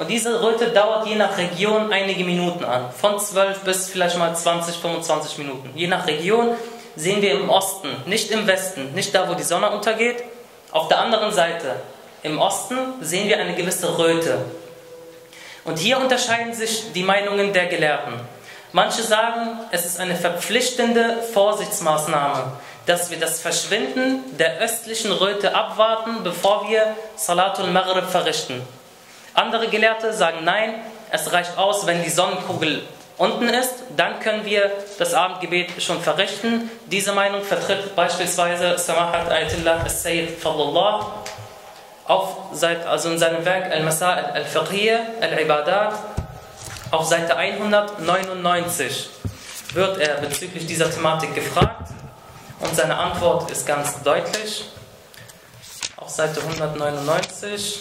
Und 0.00 0.08
diese 0.08 0.42
Röte 0.42 0.68
dauert 0.68 1.06
je 1.06 1.14
nach 1.14 1.36
Region 1.36 1.92
einige 1.92 2.24
Minuten 2.24 2.64
an. 2.64 2.90
Von 2.90 3.20
12 3.20 3.60
bis 3.64 3.90
vielleicht 3.90 4.16
mal 4.16 4.34
20, 4.34 4.76
25 4.76 5.36
Minuten. 5.36 5.70
Je 5.74 5.88
nach 5.88 6.06
Region 6.06 6.56
sehen 6.96 7.20
wir 7.20 7.32
im 7.32 7.50
Osten, 7.50 7.88
nicht 8.06 8.30
im 8.30 8.46
Westen, 8.46 8.94
nicht 8.94 9.14
da, 9.14 9.28
wo 9.28 9.34
die 9.34 9.42
Sonne 9.42 9.68
untergeht. 9.68 10.24
Auf 10.70 10.88
der 10.88 11.00
anderen 11.00 11.32
Seite, 11.32 11.76
im 12.22 12.40
Osten, 12.40 12.78
sehen 13.02 13.28
wir 13.28 13.40
eine 13.40 13.54
gewisse 13.54 13.98
Röte. 13.98 14.38
Und 15.66 15.78
hier 15.78 15.98
unterscheiden 15.98 16.54
sich 16.54 16.92
die 16.94 17.02
Meinungen 17.02 17.52
der 17.52 17.66
Gelehrten. 17.66 18.14
Manche 18.72 19.02
sagen, 19.02 19.58
es 19.70 19.84
ist 19.84 20.00
eine 20.00 20.16
verpflichtende 20.16 21.22
Vorsichtsmaßnahme, 21.34 22.52
dass 22.86 23.10
wir 23.10 23.20
das 23.20 23.38
Verschwinden 23.40 24.38
der 24.38 24.60
östlichen 24.60 25.12
Röte 25.12 25.54
abwarten, 25.54 26.22
bevor 26.24 26.70
wir 26.70 26.96
Salatul 27.16 27.66
Maghrib 27.66 28.08
verrichten. 28.08 28.62
Andere 29.34 29.68
Gelehrte 29.68 30.12
sagen 30.12 30.44
nein, 30.44 30.74
es 31.10 31.32
reicht 31.32 31.56
aus, 31.58 31.86
wenn 31.86 32.02
die 32.02 32.10
Sonnenkugel 32.10 32.82
unten 33.16 33.48
ist, 33.48 33.74
dann 33.96 34.18
können 34.20 34.44
wir 34.44 34.70
das 34.98 35.12
Abendgebet 35.12 35.82
schon 35.82 36.00
verrichten. 36.00 36.70
Diese 36.86 37.12
Meinung 37.12 37.42
vertritt 37.42 37.94
beispielsweise 37.94 38.78
Samahat 38.78 39.30
Ayatollah 39.30 39.82
al-Sayyid 39.82 40.40
Fadlullah 40.40 41.06
auf 42.06 42.36
also 42.86 43.10
in 43.10 43.18
seinem 43.18 43.44
Werk 43.44 43.70
Al-Masail 43.70 44.24
al-Fiqhiyya 44.34 44.98
al-Ibadat 45.20 45.94
auf 46.90 47.06
Seite 47.06 47.36
199 47.36 49.10
wird 49.74 49.98
er 49.98 50.14
bezüglich 50.16 50.66
dieser 50.66 50.90
Thematik 50.90 51.34
gefragt 51.36 51.88
und 52.58 52.74
seine 52.74 52.96
Antwort 52.96 53.48
ist 53.50 53.64
ganz 53.66 54.02
deutlich. 54.02 54.64
Auf 55.96 56.08
Seite 56.08 56.40
199 56.40 57.80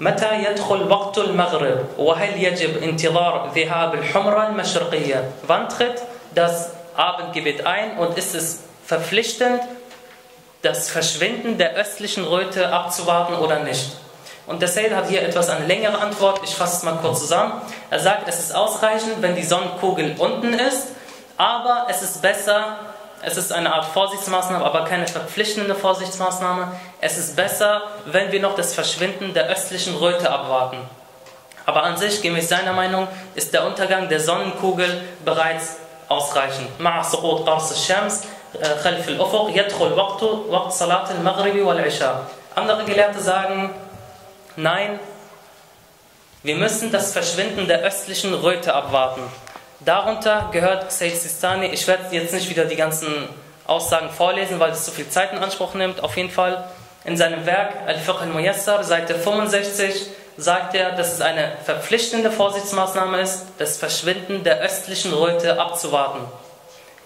متى 0.00 0.44
يدخل 0.44 0.90
وقت 0.90 1.18
المغرب 1.18 1.86
وهل 1.98 2.44
يجب 2.44 2.82
انتظار 2.82 3.52
ذهاب 3.54 3.94
الحمرة 3.94 4.46
المشرقية 4.48 5.30
Wann 5.46 5.68
tritt 5.68 6.02
das 6.34 6.70
Abendgebet 6.96 7.66
ein 7.66 7.98
und 7.98 8.18
ist 8.18 8.34
es 8.34 8.60
verpflichtend, 8.84 9.60
das 10.62 10.90
Verschwinden 10.90 11.58
der 11.58 11.74
östlichen 11.74 12.24
Röte 12.24 12.72
abzuwarten 12.72 13.34
oder 13.34 13.60
nicht? 13.60 13.92
Und 14.46 14.60
der 14.60 14.68
Sayyid 14.68 14.94
hat 14.94 15.08
hier 15.08 15.22
etwas 15.22 15.48
eine 15.48 15.66
längere 15.66 15.98
Antwort. 15.98 16.40
Ich 16.42 16.54
fasse 16.54 16.78
es 16.78 16.82
mal 16.82 16.96
kurz 17.00 17.20
zusammen. 17.20 17.52
Er 17.90 18.00
sagt, 18.00 18.28
es 18.28 18.40
ist 18.40 18.54
ausreichend, 18.54 19.20
wenn 19.20 19.36
die 19.36 19.44
Sonnenkugel 19.44 20.16
unten 20.18 20.52
ist, 20.54 20.88
aber 21.36 21.86
es 21.88 22.02
ist 22.02 22.22
besser, 22.22 22.76
es 23.22 23.36
ist 23.36 23.52
eine 23.52 23.72
Art 23.72 23.84
Vorsichtsmaßnahme, 23.84 24.64
aber 24.64 24.84
keine 24.84 25.06
verpflichtende 25.06 25.76
Vorsichtsmaßnahme. 25.76 26.72
Es 27.00 27.18
ist 27.18 27.36
besser, 27.36 27.82
wenn 28.06 28.32
wir 28.32 28.40
noch 28.40 28.54
das 28.54 28.74
Verschwinden 28.74 29.34
der 29.34 29.48
östlichen 29.48 29.96
Röte 29.96 30.30
abwarten. 30.30 30.78
Aber 31.64 31.84
an 31.84 31.96
sich, 31.96 32.22
gemäß 32.22 32.48
seiner 32.48 32.72
Meinung, 32.72 33.06
ist 33.34 33.54
der 33.54 33.64
Untergang 33.64 34.08
der 34.08 34.20
Sonnenkugel 34.20 35.02
bereits 35.24 35.76
ausreichend. 36.08 36.68
مع 36.78 37.02
سقوط 37.02 37.48
قرص 37.48 37.72
الشمس 37.72 38.24
خلف 38.82 39.08
الأفق 39.08 39.50
يدخل 39.54 39.92
وقت 39.92 40.22
وقت 40.22 40.72
صلاة 40.72 41.10
المغرب 41.10 41.56
والعشاء. 41.60 42.26
Andere 42.54 42.84
Gelehrte 42.84 43.20
sagen, 43.20 43.70
nein, 44.56 45.00
wir 46.42 46.56
müssen 46.56 46.90
das 46.90 47.12
Verschwinden 47.12 47.68
der 47.68 47.80
östlichen 47.80 48.34
Röte 48.34 48.74
abwarten. 48.74 49.22
Darunter 49.80 50.48
gehört 50.52 50.92
Sayyid 50.92 51.20
Sistani, 51.20 51.66
ich 51.66 51.86
werde 51.86 52.04
jetzt 52.14 52.34
nicht 52.34 52.50
wieder 52.50 52.66
die 52.66 52.76
ganzen 52.76 53.28
Aussagen 53.66 54.10
vorlesen, 54.10 54.60
weil 54.60 54.70
das 54.70 54.84
zu 54.84 54.90
viel 54.90 55.08
Zeit 55.08 55.32
in 55.32 55.38
Anspruch 55.38 55.74
nimmt. 55.74 56.02
Auf 56.02 56.16
jeden 56.16 56.30
Fall 56.30 56.64
in 57.07 57.15
seinem 57.15 57.45
Werk 57.45 57.73
Al-Fiqh 57.87 58.19
al-Muyassar, 58.19 58.83
Seite 58.83 59.15
65, 59.15 60.07
sagt 60.35 60.75
er, 60.75 60.91
dass 60.91 61.13
es 61.13 61.21
eine 61.21 61.53
verpflichtende 61.63 62.31
Vorsichtsmaßnahme 62.31 63.21
ist, 63.21 63.45
das 63.57 63.77
Verschwinden 63.77 64.43
der 64.43 64.59
östlichen 64.59 65.13
Röte 65.13 65.59
abzuwarten. 65.59 66.19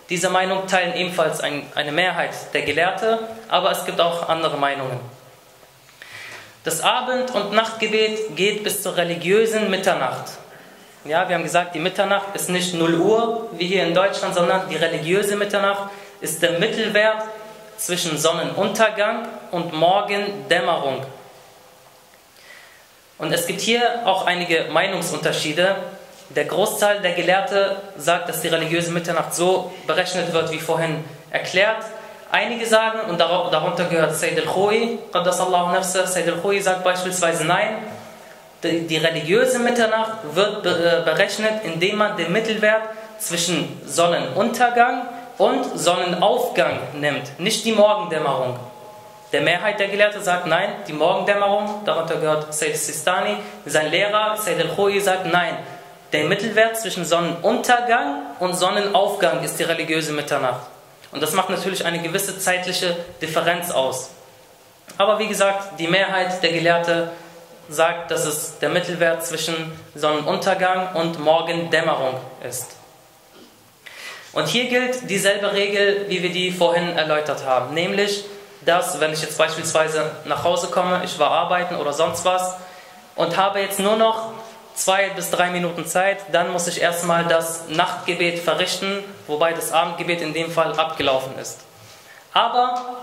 Diese 0.09 0.31
Meinung 0.31 0.65
teilen 0.65 0.95
ebenfalls 0.95 1.39
ein, 1.39 1.67
eine 1.75 1.91
Mehrheit 1.91 2.31
der 2.53 2.63
Gelehrte, 2.63 3.19
aber 3.47 3.71
es 3.71 3.85
gibt 3.85 4.01
auch 4.01 4.27
andere 4.27 4.57
Meinungen. 4.57 4.99
Das 6.63 6.81
Abend- 6.81 7.31
und 7.31 7.53
Nachtgebet 7.53 8.35
geht 8.35 8.63
bis 8.63 8.81
zur 8.81 8.97
religiösen 8.97 9.69
Mitternacht. 9.69 10.31
Ja, 11.05 11.29
wir 11.29 11.35
haben 11.35 11.43
gesagt, 11.43 11.75
die 11.75 11.79
Mitternacht 11.79 12.35
ist 12.35 12.49
nicht 12.49 12.73
0 12.73 12.95
Uhr 12.95 13.49
wie 13.53 13.67
hier 13.67 13.83
in 13.83 13.93
Deutschland, 13.93 14.33
sondern 14.33 14.67
die 14.67 14.77
religiöse 14.77 15.35
Mitternacht 15.35 15.91
ist 16.21 16.41
der 16.41 16.59
Mittelwert 16.59 17.23
zwischen 17.81 18.17
Sonnenuntergang 18.17 19.27
und 19.49 19.73
Morgendämmerung. 19.73 21.03
Und 23.17 23.33
es 23.33 23.47
gibt 23.47 23.61
hier 23.61 24.01
auch 24.05 24.27
einige 24.27 24.65
Meinungsunterschiede. 24.71 25.75
Der 26.29 26.45
Großteil 26.45 27.01
der 27.01 27.13
Gelehrte 27.13 27.81
sagt, 27.97 28.29
dass 28.29 28.41
die 28.41 28.49
religiöse 28.49 28.91
Mitternacht 28.91 29.33
so 29.33 29.71
berechnet 29.87 30.31
wird, 30.31 30.51
wie 30.51 30.59
vorhin 30.59 31.03
erklärt. 31.31 31.83
Einige 32.31 32.65
sagen, 32.67 33.09
und 33.09 33.19
darunter 33.19 33.85
gehört 33.85 34.15
Sayyid 34.15 34.39
al-Khoi, 34.39 34.99
Sayyid 35.11 36.33
al-Khoi 36.33 36.61
sagt 36.61 36.83
beispielsweise 36.83 37.45
nein, 37.45 37.77
die, 38.63 38.85
die 38.87 38.97
religiöse 38.97 39.57
Mitternacht 39.57 40.19
wird 40.33 40.65
äh, 40.65 41.01
berechnet, 41.03 41.63
indem 41.63 41.97
man 41.97 42.15
den 42.15 42.31
Mittelwert 42.31 42.83
zwischen 43.17 43.81
Sonnenuntergang 43.87 45.07
und 45.37 45.63
Sonnenaufgang 45.79 46.79
nimmt, 46.93 47.39
nicht 47.39 47.65
die 47.65 47.71
Morgendämmerung. 47.71 48.57
Der 49.31 49.41
Mehrheit 49.41 49.79
der 49.79 49.87
Gelehrten 49.87 50.21
sagt 50.21 50.45
nein, 50.45 50.69
die 50.87 50.93
Morgendämmerung, 50.93 51.83
darunter 51.85 52.15
gehört 52.15 52.53
Sayyid 52.53 52.77
Sistani, 52.77 53.37
sein 53.65 53.89
Lehrer 53.89 54.35
Sayyid 54.37 54.59
al-Khoi 54.59 54.99
sagt 54.99 55.25
nein, 55.25 55.57
der 56.11 56.25
Mittelwert 56.25 56.77
zwischen 56.77 57.05
Sonnenuntergang 57.05 58.23
und 58.39 58.55
Sonnenaufgang 58.55 59.41
ist 59.43 59.57
die 59.57 59.63
religiöse 59.63 60.11
Mitternacht. 60.11 60.67
Und 61.11 61.23
das 61.23 61.33
macht 61.33 61.49
natürlich 61.49 61.85
eine 61.85 62.01
gewisse 62.01 62.37
zeitliche 62.39 62.95
Differenz 63.21 63.71
aus. 63.71 64.09
Aber 64.97 65.19
wie 65.19 65.27
gesagt, 65.27 65.79
die 65.79 65.87
Mehrheit 65.87 66.43
der 66.43 66.51
Gelehrten 66.51 67.09
sagt, 67.69 68.11
dass 68.11 68.25
es 68.25 68.59
der 68.59 68.69
Mittelwert 68.69 69.25
zwischen 69.25 69.71
Sonnenuntergang 69.95 70.95
und 70.95 71.19
Morgendämmerung 71.19 72.15
ist. 72.47 72.80
Und 74.33 74.47
hier 74.47 74.65
gilt 74.69 75.09
dieselbe 75.09 75.51
Regel, 75.53 76.05
wie 76.07 76.23
wir 76.23 76.31
die 76.31 76.51
vorhin 76.51 76.97
erläutert 76.97 77.45
haben, 77.45 77.73
nämlich, 77.73 78.23
dass 78.65 78.99
wenn 78.99 79.11
ich 79.11 79.21
jetzt 79.21 79.37
beispielsweise 79.37 80.09
nach 80.25 80.43
Hause 80.43 80.67
komme, 80.67 81.01
ich 81.03 81.19
war 81.19 81.31
arbeiten 81.31 81.75
oder 81.75 81.91
sonst 81.91 82.23
was 82.23 82.55
und 83.15 83.35
habe 83.35 83.59
jetzt 83.59 83.79
nur 83.79 83.97
noch 83.97 84.31
zwei 84.73 85.09
bis 85.09 85.31
drei 85.31 85.49
Minuten 85.49 85.85
Zeit, 85.85 86.19
dann 86.31 86.51
muss 86.51 86.67
ich 86.67 86.79
erstmal 86.79 87.25
das 87.25 87.67
Nachtgebet 87.67 88.39
verrichten, 88.39 89.03
wobei 89.27 89.51
das 89.51 89.73
Abendgebet 89.73 90.21
in 90.21 90.33
dem 90.33 90.49
Fall 90.49 90.79
abgelaufen 90.79 91.37
ist. 91.37 91.59
Aber 92.33 92.97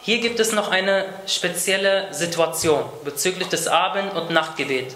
hier 0.00 0.20
gibt 0.20 0.40
es 0.40 0.52
noch 0.52 0.70
eine 0.70 1.04
spezielle 1.26 2.14
Situation 2.14 2.84
bezüglich 3.04 3.48
des 3.48 3.68
Abend- 3.68 4.14
und 4.14 4.30
Nachtgebet. 4.30 4.94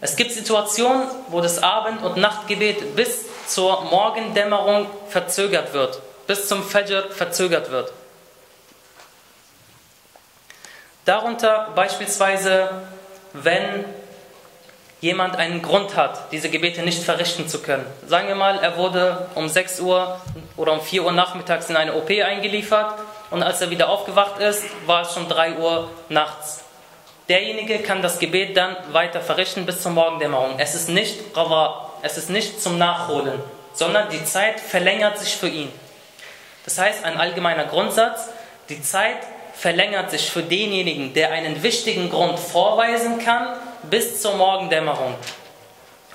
Es 0.00 0.14
gibt 0.14 0.30
Situationen, 0.30 1.08
wo 1.28 1.40
das 1.40 1.62
Abend- 1.62 2.02
und 2.02 2.16
Nachtgebet 2.16 2.94
bis 2.94 3.24
zur 3.46 3.82
Morgendämmerung 3.84 4.88
verzögert 5.08 5.72
wird, 5.72 6.00
bis 6.26 6.48
zum 6.48 6.62
Fajr 6.62 7.10
verzögert 7.10 7.70
wird. 7.70 7.92
Darunter 11.04 11.68
beispielsweise, 11.76 12.70
wenn 13.32 13.84
jemand 15.00 15.36
einen 15.36 15.62
Grund 15.62 15.94
hat, 15.94 16.32
diese 16.32 16.48
Gebete 16.48 16.82
nicht 16.82 17.02
verrichten 17.02 17.46
zu 17.48 17.60
können. 17.62 17.86
Sagen 18.06 18.28
wir 18.28 18.34
mal, 18.34 18.58
er 18.58 18.76
wurde 18.76 19.28
um 19.34 19.48
6 19.48 19.80
Uhr 19.80 20.20
oder 20.56 20.72
um 20.72 20.80
4 20.80 21.04
Uhr 21.04 21.12
nachmittags 21.12 21.70
in 21.70 21.76
eine 21.76 21.94
OP 21.94 22.10
eingeliefert 22.10 22.94
und 23.30 23.42
als 23.42 23.60
er 23.60 23.70
wieder 23.70 23.88
aufgewacht 23.88 24.40
ist, 24.40 24.64
war 24.86 25.02
es 25.02 25.14
schon 25.14 25.28
3 25.28 25.58
Uhr 25.58 25.90
nachts. 26.08 26.64
Derjenige 27.28 27.80
kann 27.80 28.02
das 28.02 28.18
Gebet 28.18 28.56
dann 28.56 28.76
weiter 28.92 29.20
verrichten 29.20 29.66
bis 29.66 29.82
zur 29.82 29.92
Morgendämmerung. 29.92 30.58
Es 30.58 30.74
ist 30.74 30.88
nicht 30.88 31.34
es 32.02 32.16
ist 32.16 32.30
nicht 32.30 32.62
zum 32.62 32.78
Nachholen, 32.78 33.40
sondern 33.72 34.08
die 34.10 34.24
Zeit 34.24 34.60
verlängert 34.60 35.18
sich 35.18 35.36
für 35.36 35.48
ihn. 35.48 35.70
Das 36.64 36.78
heißt, 36.78 37.04
ein 37.04 37.16
allgemeiner 37.18 37.64
Grundsatz, 37.64 38.28
die 38.68 38.82
Zeit 38.82 39.18
verlängert 39.54 40.10
sich 40.10 40.30
für 40.30 40.42
denjenigen, 40.42 41.14
der 41.14 41.30
einen 41.30 41.62
wichtigen 41.62 42.10
Grund 42.10 42.38
vorweisen 42.38 43.18
kann, 43.18 43.56
bis 43.84 44.20
zur 44.20 44.34
Morgendämmerung. 44.34 45.14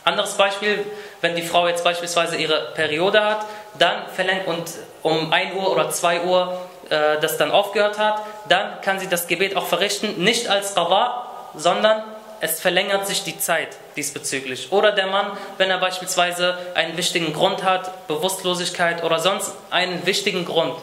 Anderes 0.03 0.33
Beispiel, 0.33 0.85
wenn 1.21 1.35
die 1.35 1.41
Frau 1.43 1.67
jetzt 1.67 1.83
beispielsweise 1.83 2.35
ihre 2.35 2.71
Periode 2.73 3.23
hat, 3.23 3.45
dann 3.77 4.07
verlängert 4.13 4.47
und 4.47 4.63
um 5.03 5.31
1 5.31 5.55
Uhr 5.55 5.71
oder 5.71 5.89
2 5.89 6.21
Uhr 6.21 6.61
äh, 6.89 7.19
das 7.21 7.37
dann 7.37 7.51
aufgehört 7.51 7.97
hat, 7.99 8.21
dann 8.49 8.81
kann 8.81 8.99
sie 8.99 9.07
das 9.07 9.27
Gebet 9.27 9.55
auch 9.55 9.67
verrichten, 9.67 10.23
nicht 10.23 10.49
als 10.49 10.75
Qadha, 10.75 11.25
sondern 11.55 12.03
es 12.41 12.59
verlängert 12.59 13.05
sich 13.05 13.23
die 13.23 13.37
Zeit 13.37 13.69
diesbezüglich. 13.95 14.71
Oder 14.71 14.91
der 14.91 15.05
Mann, 15.07 15.37
wenn 15.59 15.69
er 15.69 15.77
beispielsweise 15.77 16.57
einen 16.73 16.97
wichtigen 16.97 17.33
Grund 17.33 17.63
hat, 17.63 18.07
Bewusstlosigkeit 18.07 19.03
oder 19.03 19.19
sonst 19.19 19.51
einen 19.69 20.05
wichtigen 20.07 20.43
Grund, 20.43 20.73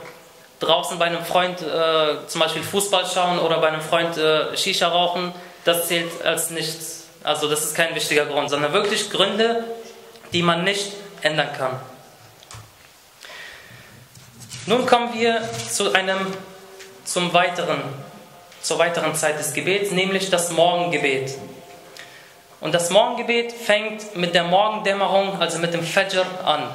draußen 0.61 0.99
bei 0.99 1.07
einem 1.07 1.25
Freund 1.25 1.61
äh, 1.61 2.27
zum 2.29 2.40
Beispiel 2.40 2.62
Fußball 2.62 3.05
schauen 3.12 3.40
oder 3.40 3.59
bei 3.59 3.68
einem 3.68 3.81
Freund 3.81 4.16
äh, 4.16 4.57
Shisha 4.57 4.87
rauchen, 4.87 5.33
das 5.64 5.88
zählt 5.88 6.25
als 6.25 6.51
nichts. 6.51 7.09
Also 7.25 7.49
das 7.49 7.64
ist 7.64 7.75
kein 7.75 7.92
wichtiger 7.97 8.27
Grund, 8.27 8.51
sondern 8.51 8.73
wirklich 8.73 9.11
Gründe, 9.11 9.64
die 10.33 10.42
man 10.42 10.62
nicht 10.62 10.92
ändern 11.23 11.51
kann. 11.57 11.81
Nun 14.66 14.87
kommen 14.87 15.12
wir 15.12 15.42
zu 15.68 15.92
einem, 15.92 16.33
zum 17.05 17.33
weiteren, 17.33 17.83
zur 18.61 18.79
weiteren 18.79 19.14
Zeit 19.14 19.38
des 19.38 19.53
Gebets, 19.53 19.90
nämlich 19.90 20.31
das 20.31 20.51
Morgengebet. 20.51 21.35
Und 22.61 22.75
das 22.75 22.90
Morgengebet 22.90 23.53
fängt 23.53 24.16
mit 24.16 24.35
der 24.35 24.44
Morgendämmerung, 24.44 25.40
also 25.40 25.59
mit 25.59 25.73
dem 25.75 25.85
Fajr 25.85 26.27
an. 26.44 26.75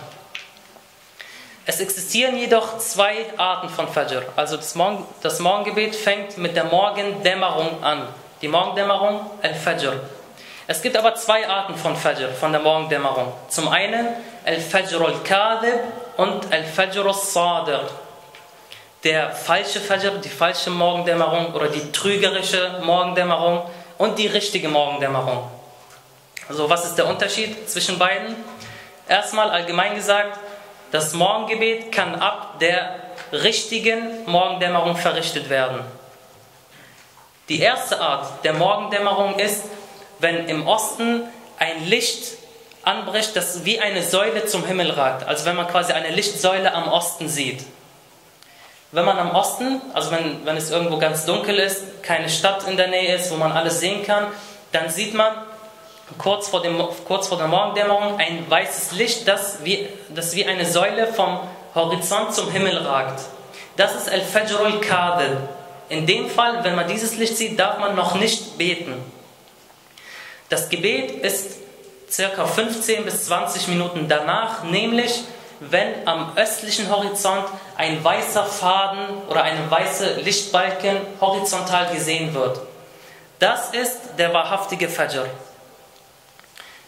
Es 1.65 1.79
existieren 1.79 2.37
jedoch 2.37 2.77
zwei 2.77 3.25
Arten 3.37 3.69
von 3.69 3.87
Fajr. 3.87 4.23
Also 4.35 4.57
das, 4.57 4.75
Morgen, 4.75 5.05
das 5.21 5.39
Morgengebet 5.39 5.95
fängt 5.95 6.37
mit 6.37 6.55
der 6.55 6.65
Morgendämmerung 6.65 7.83
an. 7.83 8.07
Die 8.41 8.49
Morgendämmerung, 8.49 9.29
Al-Fajr. 9.41 9.93
Es 10.67 10.81
gibt 10.81 10.97
aber 10.97 11.15
zwei 11.15 11.47
Arten 11.47 11.75
von 11.75 11.95
Fajr, 11.95 12.29
von 12.29 12.51
der 12.51 12.61
Morgendämmerung. 12.61 13.31
Zum 13.47 13.69
einen 13.69 14.07
Al-Fajr 14.45 15.01
al-Kadhib 15.01 15.79
und 16.17 16.51
Al-Fajr 16.51 17.05
al-Sadir. 17.05 17.89
Der 19.03 19.31
falsche 19.31 19.81
Fajr, 19.81 20.11
die 20.11 20.29
falsche 20.29 20.69
Morgendämmerung 20.69 21.53
oder 21.53 21.67
die 21.67 21.91
trügerische 21.91 22.79
Morgendämmerung 22.83 23.63
und 23.97 24.17
die 24.17 24.27
richtige 24.27 24.69
Morgendämmerung. 24.69 25.49
Also 26.47 26.69
was 26.69 26.85
ist 26.85 26.95
der 26.95 27.07
Unterschied 27.07 27.69
zwischen 27.69 27.99
beiden? 27.99 28.35
Erstmal 29.07 29.49
allgemein 29.49 29.95
gesagt, 29.95 30.39
das 30.91 31.13
Morgengebet 31.13 31.91
kann 31.91 32.15
ab 32.15 32.59
der 32.59 32.95
richtigen 33.31 34.25
Morgendämmerung 34.25 34.95
verrichtet 34.95 35.49
werden. 35.49 35.79
Die 37.49 37.59
erste 37.59 37.99
Art 37.99 38.45
der 38.45 38.53
Morgendämmerung 38.53 39.37
ist, 39.37 39.65
wenn 40.19 40.47
im 40.47 40.65
Osten 40.65 41.23
ein 41.59 41.85
Licht 41.85 42.37
anbricht, 42.83 43.35
das 43.35 43.65
wie 43.65 43.79
eine 43.79 44.03
Säule 44.03 44.45
zum 44.45 44.65
Himmel 44.65 44.91
ragt, 44.91 45.27
also 45.27 45.45
wenn 45.45 45.55
man 45.55 45.67
quasi 45.67 45.91
eine 45.91 46.09
Lichtsäule 46.09 46.73
am 46.73 46.87
Osten 46.87 47.27
sieht. 47.27 47.65
Wenn 48.93 49.05
man 49.05 49.17
am 49.17 49.31
Osten, 49.35 49.81
also 49.93 50.11
wenn, 50.11 50.45
wenn 50.45 50.55
es 50.55 50.69
irgendwo 50.69 50.97
ganz 50.97 51.25
dunkel 51.25 51.57
ist, 51.57 52.03
keine 52.03 52.29
Stadt 52.29 52.67
in 52.67 52.77
der 52.77 52.87
Nähe 52.87 53.15
ist, 53.15 53.31
wo 53.31 53.35
man 53.35 53.51
alles 53.51 53.79
sehen 53.79 54.05
kann, 54.05 54.27
dann 54.71 54.89
sieht 54.89 55.15
man 55.15 55.33
kurz 56.19 56.49
vor, 56.49 56.61
dem, 56.61 56.77
kurz 57.05 57.27
vor 57.27 57.39
der 57.39 57.47
Morgendämmerung 57.47 58.19
ein 58.19 58.45
weißes 58.49 58.91
Licht, 58.91 59.27
das 59.27 59.63
wie, 59.63 59.87
das 60.13 60.35
wie 60.35 60.45
eine 60.45 60.65
Säule 60.65 61.07
vom 61.07 61.39
Horizont 61.73 62.35
zum 62.35 62.51
Himmel 62.51 62.77
ragt. 62.77 63.19
Das 63.77 63.95
ist 63.95 64.11
Al-Fajr 64.11 64.59
al-Kadil. 64.59 65.37
In 65.89 66.05
dem 66.05 66.29
Fall, 66.29 66.63
wenn 66.63 66.75
man 66.75 66.87
dieses 66.87 67.17
Licht 67.17 67.35
sieht, 67.35 67.59
darf 67.59 67.79
man 67.79 67.95
noch 67.95 68.13
nicht 68.15 68.59
beten. 68.59 68.93
Das 70.49 70.69
Gebet 70.69 71.23
ist 71.23 71.57
circa 72.11 72.45
15 72.45 73.05
bis 73.05 73.25
20 73.25 73.69
Minuten 73.69 74.07
danach, 74.07 74.63
nämlich 74.63 75.23
wenn 75.69 76.07
am 76.07 76.33
östlichen 76.35 76.89
Horizont 76.89 77.45
ein 77.77 78.03
weißer 78.03 78.45
Faden 78.45 79.23
oder 79.29 79.43
eine 79.43 79.69
weiße 79.69 80.15
Lichtbalken 80.21 80.97
horizontal 81.19 81.93
gesehen 81.93 82.33
wird. 82.33 82.61
Das 83.39 83.71
ist 83.71 83.99
der 84.17 84.33
wahrhaftige 84.33 84.89
Fajr. 84.89 85.25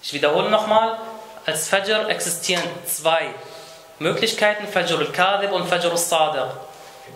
Ich 0.02 0.14
wiederhole 0.14 0.50
nochmal, 0.50 0.98
als 1.46 1.68
Fajr 1.68 2.10
existieren 2.10 2.64
zwei 2.86 3.34
Möglichkeiten, 4.00 4.68
Fajr 4.68 5.00
al-Kadib 5.00 5.52
und 5.52 5.68
Fajr 5.68 5.92
al-Sadiq. 5.92 6.52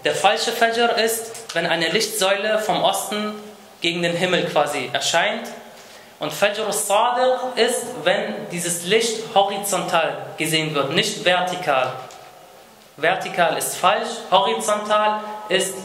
Der 0.03 0.15
falsche 0.15 0.51
Fajr 0.51 0.97
ist, 0.97 1.55
wenn 1.55 1.65
eine 1.65 1.89
Lichtsäule 1.89 2.59
vom 2.59 2.83
Osten 2.83 3.35
gegen 3.81 4.01
den 4.01 4.15
Himmel 4.15 4.45
quasi 4.45 4.89
erscheint. 4.93 5.47
Und 6.19 6.33
Fajr 6.33 6.65
al-Sadiq 6.65 7.55
ist, 7.55 7.85
wenn 8.03 8.49
dieses 8.51 8.83
Licht 8.83 9.33
horizontal 9.33 10.17
gesehen 10.37 10.75
wird, 10.75 10.91
nicht 10.91 11.23
vertikal. 11.23 11.93
Vertikal 12.97 13.57
ist 13.57 13.77
falsch, 13.77 14.09
horizontal 14.29 15.21
ist 15.47 15.75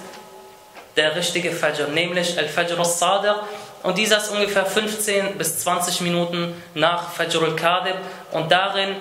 der 0.97 1.15
richtige 1.15 1.53
Fajr, 1.53 1.87
nämlich 1.89 2.37
Al-Fajr 2.37 2.79
al-Sadiq. 2.79 3.37
Und 3.85 3.97
dieser 3.99 4.17
ist 4.17 4.31
ungefähr 4.31 4.67
15 4.67 5.39
bis 5.39 5.59
20 5.59 6.01
Minuten 6.01 6.61
nach 6.75 7.13
Fajr 7.13 7.43
al-Kadib. 7.43 7.97
Und 8.33 8.51
darin 8.51 8.97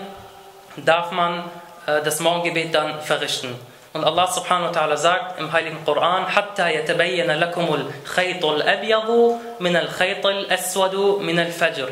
darf 0.75 1.11
man 1.11 1.49
äh, 1.87 2.01
das 2.03 2.19
Morgengebet 2.19 2.75
dann 2.75 3.01
verrichten. 3.01 3.55
Und 3.93 4.03
Allah 4.03 4.25
subhanahu 4.25 4.73
wa 4.73 4.79
ta'ala 4.79 4.97
sagt 4.97 5.39
im 5.39 5.51
Heiligen 5.51 5.85
Koran, 5.85 6.25
Hatta 6.25 6.67
yatabayyana 6.67 7.35
lakumul 7.35 7.93
khaytul 8.03 8.61
abyadu 8.61 9.39
min 9.59 9.75
al 9.75 9.87
khaytul 9.87 10.49
aswadu 10.49 11.19
min 11.19 11.37
al 11.37 11.51
fajr. 11.51 11.89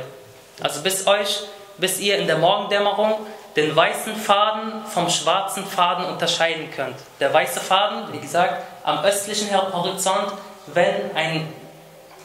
Also 0.63 0.81
bis 0.81 1.05
euch, 1.05 1.41
bis 1.77 1.99
ihr 1.99 2.17
in 2.17 2.25
der 2.25 2.37
Morgendämmerung 2.37 3.27
den 3.55 3.75
weißen 3.75 4.15
Faden 4.15 4.85
vom 4.85 5.09
schwarzen 5.09 5.65
Faden 5.65 6.05
unterscheiden 6.05 6.71
könnt. 6.71 6.95
Der 7.19 7.31
weiße 7.31 7.59
Faden, 7.59 8.11
wie 8.13 8.19
gesagt, 8.19 8.63
am 8.83 9.03
östlichen 9.03 9.49
Horizont, 9.53 10.33
wenn 10.67 11.15
ein, 11.15 11.53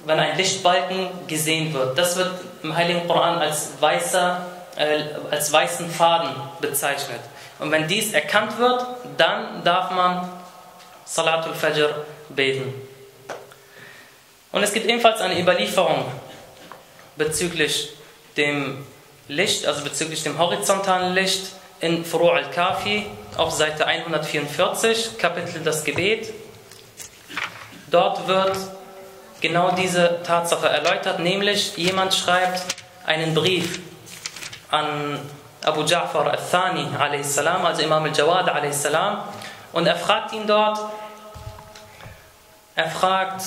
wenn 0.04 0.18
ein 0.18 0.36
Lichtbalken 0.38 1.08
gesehen 1.26 1.74
wird. 1.74 1.98
Das 1.98 2.16
wird 2.16 2.32
im 2.62 2.74
Heiligen 2.74 3.06
Koran 3.06 3.38
als, 3.38 3.72
weißer, 3.80 4.40
äh, 4.76 5.04
als 5.30 5.52
weißen 5.52 5.90
Faden 5.90 6.30
bezeichnet. 6.60 7.20
Und 7.58 7.70
wenn 7.70 7.88
dies 7.88 8.12
erkannt 8.12 8.58
wird, 8.58 8.84
dann 9.16 9.64
darf 9.64 9.90
man 9.90 10.28
Salatul 11.04 11.54
Fajr 11.54 12.04
beten. 12.28 12.74
Und 14.52 14.62
es 14.62 14.72
gibt 14.72 14.86
ebenfalls 14.86 15.20
eine 15.20 15.40
Überlieferung 15.40 16.04
bezüglich 17.16 17.90
dem 18.36 18.86
Licht, 19.28 19.66
also 19.66 19.82
bezüglich 19.82 20.22
dem 20.22 20.38
horizontalen 20.38 21.14
Licht 21.14 21.52
in 21.80 22.04
Furu' 22.04 22.30
al-Kafi 22.30 23.06
auf 23.36 23.52
Seite 23.52 23.86
144, 23.86 25.18
Kapitel 25.18 25.62
das 25.62 25.84
Gebet. 25.84 26.32
Dort 27.90 28.26
wird 28.28 28.56
genau 29.40 29.72
diese 29.72 30.20
Tatsache 30.22 30.68
erläutert, 30.68 31.20
nämlich 31.20 31.76
jemand 31.76 32.14
schreibt 32.14 32.62
einen 33.04 33.34
Brief 33.34 33.78
an 34.70 35.20
Abu 35.66 35.82
Ja'far 35.82 36.30
al-Thani 36.30 36.86
also 36.96 37.82
Imam 37.82 38.04
al-Jawad 38.04 38.48
und 39.72 39.86
er 39.86 39.96
fragt 39.96 40.32
ihn 40.32 40.46
dort, 40.46 40.78
er 42.76 42.88
fragt, 42.88 43.42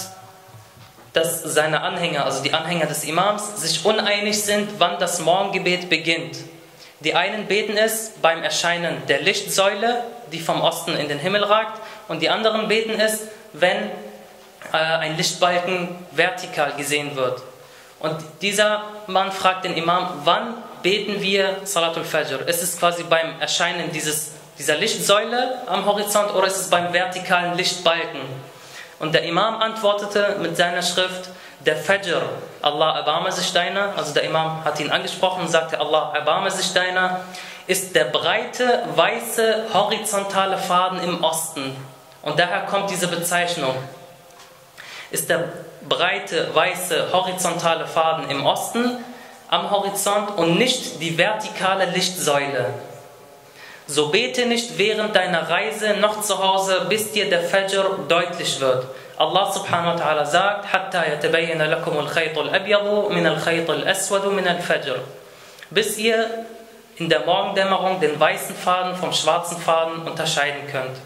dass 1.13 1.41
seine 1.43 1.81
Anhänger, 1.81 2.25
also 2.25 2.43
die 2.43 2.53
Anhänger 2.53 2.87
des 2.87 3.05
Imams, 3.05 3.61
sich 3.61 3.85
uneinig 3.85 4.43
sind, 4.43 4.79
wann 4.79 4.99
das 4.99 5.19
Morgengebet 5.19 5.89
beginnt. 5.89 6.37
Die 6.99 7.15
einen 7.15 7.45
beten 7.47 7.77
es 7.77 8.11
beim 8.21 8.43
Erscheinen 8.43 9.01
der 9.07 9.21
Lichtsäule, 9.21 10.03
die 10.33 10.41
vom 10.41 10.61
Osten 10.61 10.97
in 10.97 11.07
den 11.07 11.19
Himmel 11.19 11.45
ragt, 11.45 11.79
und 12.09 12.21
die 12.21 12.29
anderen 12.29 12.67
beten 12.67 12.99
es, 12.99 13.27
wenn 13.53 13.77
äh, 14.73 14.77
ein 14.77 15.15
Lichtbalken 15.15 15.95
vertikal 16.11 16.73
gesehen 16.73 17.15
wird. 17.15 17.41
Und 17.99 18.17
dieser 18.41 18.83
Mann 19.07 19.31
fragt 19.31 19.63
den 19.63 19.75
Imam, 19.75 20.21
wann 20.25 20.55
beten 20.81 21.21
wir 21.21 21.57
Salatul 21.63 22.03
Fajr? 22.03 22.47
Ist 22.47 22.63
es 22.63 22.77
quasi 22.77 23.03
beim 23.03 23.39
Erscheinen 23.39 23.91
dieses, 23.91 24.31
dieser 24.57 24.75
Lichtsäule 24.75 25.61
am 25.67 25.85
Horizont 25.85 26.33
oder 26.33 26.47
ist 26.47 26.57
es 26.57 26.69
beim 26.69 26.93
vertikalen 26.93 27.55
Lichtbalken? 27.55 28.21
Und 28.99 29.13
der 29.13 29.23
Imam 29.23 29.61
antwortete 29.61 30.37
mit 30.41 30.57
seiner 30.57 30.81
Schrift, 30.81 31.29
der 31.65 31.75
Fajr, 31.75 32.21
Allah 32.61 32.97
erbarme 32.97 33.31
sich 33.31 33.51
deiner, 33.51 33.93
also 33.97 34.13
der 34.13 34.23
Imam 34.23 34.63
hat 34.63 34.79
ihn 34.79 34.91
angesprochen 34.91 35.41
und 35.41 35.49
sagte, 35.49 35.79
Allah 35.79 36.13
erbarme 36.15 36.51
sich 36.51 36.73
deiner, 36.73 37.21
ist 37.67 37.95
der 37.95 38.05
breite, 38.05 38.83
weiße, 38.95 39.67
horizontale 39.73 40.57
Faden 40.57 41.03
im 41.03 41.23
Osten. 41.23 41.75
Und 42.21 42.39
daher 42.39 42.61
kommt 42.61 42.89
diese 42.89 43.07
Bezeichnung. 43.07 43.75
Ist 45.11 45.29
der 45.29 45.49
breite, 45.87 46.53
weiße, 46.53 47.09
horizontale 47.11 47.87
Faden 47.87 48.29
im 48.29 48.45
Osten 48.45 49.03
am 49.48 49.70
Horizont 49.70 50.36
und 50.36 50.58
nicht 50.58 51.00
die 51.00 51.16
vertikale 51.16 51.86
Lichtsäule. 51.86 52.66
So 53.86 54.08
bete 54.08 54.46
nicht 54.46 54.78
während 54.78 55.14
deiner 55.14 55.48
Reise 55.50 55.94
noch 55.94 56.22
zu 56.22 56.38
Hause, 56.42 56.86
bis 56.88 57.12
dir 57.12 57.28
der 57.28 57.42
Fajr 57.42 57.98
deutlich 58.08 58.58
wird. 58.60 58.86
Allah 59.16 59.52
subhanahu 59.52 59.98
wa 59.98 60.02
ta'ala 60.02 60.24
sagt, 60.24 60.66
حَتَّى 60.72 60.98
يَتَبَيَّنَ 61.12 61.62
لَكُمُ 61.62 61.98
الْخَيْطُ 61.98 62.36
الْأَبْيَضُ 62.36 63.10
مِنَ 63.10 63.26
الْخَيْطِ 63.26 63.70
الْأَسْوَدُ 63.70 64.24
مِنَ 64.32 64.46
الْفَجْرِ 64.48 64.98
Bis 65.70 65.98
ihr 65.98 66.46
in 66.96 67.08
der 67.08 67.20
Morgendämmerung 67.20 68.00
den 68.00 68.18
weißen 68.18 68.56
Faden 68.56 68.96
vom 68.96 69.12
schwarzen 69.12 69.58
Faden 69.58 70.02
unterscheiden 70.02 70.66
könnt. 70.70 70.96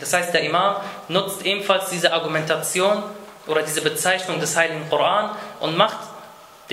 Das 0.00 0.12
heißt, 0.12 0.32
der 0.32 0.42
Imam 0.42 0.76
nutzt 1.08 1.44
ebenfalls 1.44 1.90
diese 1.90 2.12
Argumentation 2.12 3.02
oder 3.46 3.62
diese 3.62 3.82
Bezeichnung 3.82 4.38
des 4.40 4.56
Heiligen 4.56 4.88
Koran 4.88 5.30
und 5.60 5.76
macht 5.76 5.98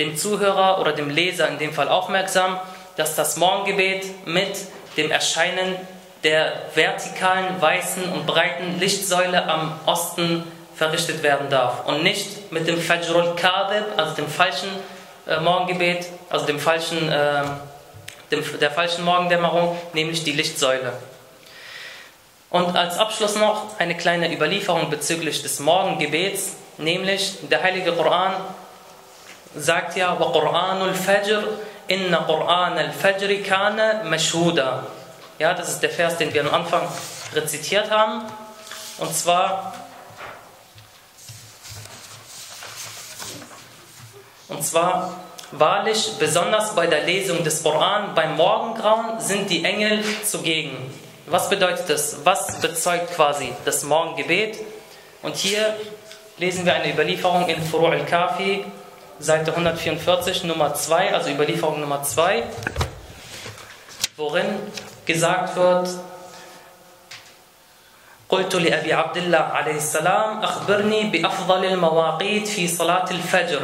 dem 0.01 0.17
Zuhörer 0.17 0.79
oder 0.79 0.93
dem 0.93 1.09
Leser 1.09 1.47
in 1.47 1.59
dem 1.59 1.73
Fall 1.73 1.87
aufmerksam, 1.87 2.59
dass 2.97 3.15
das 3.15 3.37
Morgengebet 3.37 4.27
mit 4.27 4.57
dem 4.97 5.11
Erscheinen 5.11 5.75
der 6.23 6.53
vertikalen, 6.75 7.61
weißen 7.61 8.11
und 8.11 8.25
breiten 8.25 8.79
Lichtsäule 8.79 9.47
am 9.47 9.79
Osten 9.85 10.43
verrichtet 10.75 11.21
werden 11.21 11.49
darf 11.49 11.85
und 11.85 12.03
nicht 12.03 12.51
mit 12.51 12.67
dem 12.67 12.79
Fajrul 12.79 13.35
Kadib, 13.35 13.85
also 13.97 14.15
dem 14.15 14.27
falschen 14.27 14.69
äh, 15.27 15.39
Morgengebet, 15.39 16.07
also 16.29 16.45
dem 16.47 16.59
falschen, 16.59 17.11
äh, 17.11 17.43
dem, 18.31 18.43
der 18.59 18.71
falschen 18.71 19.05
Morgendämmerung, 19.05 19.77
nämlich 19.93 20.23
die 20.23 20.31
Lichtsäule. 20.31 20.93
Und 22.49 22.75
als 22.75 22.97
Abschluss 22.97 23.35
noch 23.35 23.79
eine 23.79 23.95
kleine 23.95 24.33
Überlieferung 24.33 24.89
bezüglich 24.89 25.41
des 25.43 25.59
Morgengebets, 25.59 26.55
nämlich 26.77 27.37
der 27.49 27.61
Heilige 27.61 27.93
Koran 27.93 28.33
sagt 29.54 29.96
ja, 29.96 30.16
وَقُرْآنُ 30.18 30.82
الْفَجْرِ 30.82 31.42
إِنَّ 31.90 32.14
قُرْآنَ 32.14 32.78
الْفَجْرِ 32.78 33.42
كَانَ 33.42 34.04
مَشْهُودًا 34.10 34.82
Ja, 35.38 35.54
das 35.54 35.68
ist 35.68 35.82
der 35.82 35.90
Vers, 35.90 36.16
den 36.16 36.32
wir 36.32 36.42
am 36.42 36.52
Anfang 36.52 36.88
rezitiert 37.34 37.90
haben. 37.90 38.22
Und 38.98 39.14
zwar, 39.14 39.74
und 44.48 44.64
zwar, 44.64 45.20
wahrlich, 45.52 46.12
besonders 46.18 46.74
bei 46.74 46.86
der 46.86 47.02
Lesung 47.02 47.44
des 47.44 47.62
Koran, 47.62 48.14
beim 48.14 48.36
Morgengrauen 48.36 49.20
sind 49.20 49.50
die 49.50 49.64
Engel 49.64 50.02
zugegen. 50.24 50.94
Was 51.26 51.50
bedeutet 51.50 51.90
das? 51.90 52.24
Was 52.24 52.60
bezeugt 52.60 53.14
quasi 53.14 53.52
das 53.64 53.82
Morgengebet? 53.84 54.58
Und 55.22 55.36
hier 55.36 55.76
lesen 56.38 56.64
wir 56.64 56.74
eine 56.74 56.92
Überlieferung 56.92 57.48
in 57.48 57.60
Furu' 57.62 57.90
al-Kafi, 57.90 58.64
Seite 59.21 59.51
144, 59.51 60.45
Nummer 60.45 60.73
2, 60.73 61.13
also 61.13 61.29
Überlieferung 61.29 61.79
Nummer 61.79 62.01
2, 62.01 62.43
worin 64.17 64.57
gesagt 65.05 65.55
wird, 65.55 65.89
قلت 68.29 68.55
لأبي 68.55 68.93
عبد 68.93 69.17
الله 69.17 69.37
عليه 69.37 69.75
السلام 69.75 70.39
أخبرني 70.43 71.03
بأفضل 71.03 71.65
المواقيت 71.65 72.47
في 72.47 72.67
صلاة 72.67 73.05
الفجر. 73.11 73.61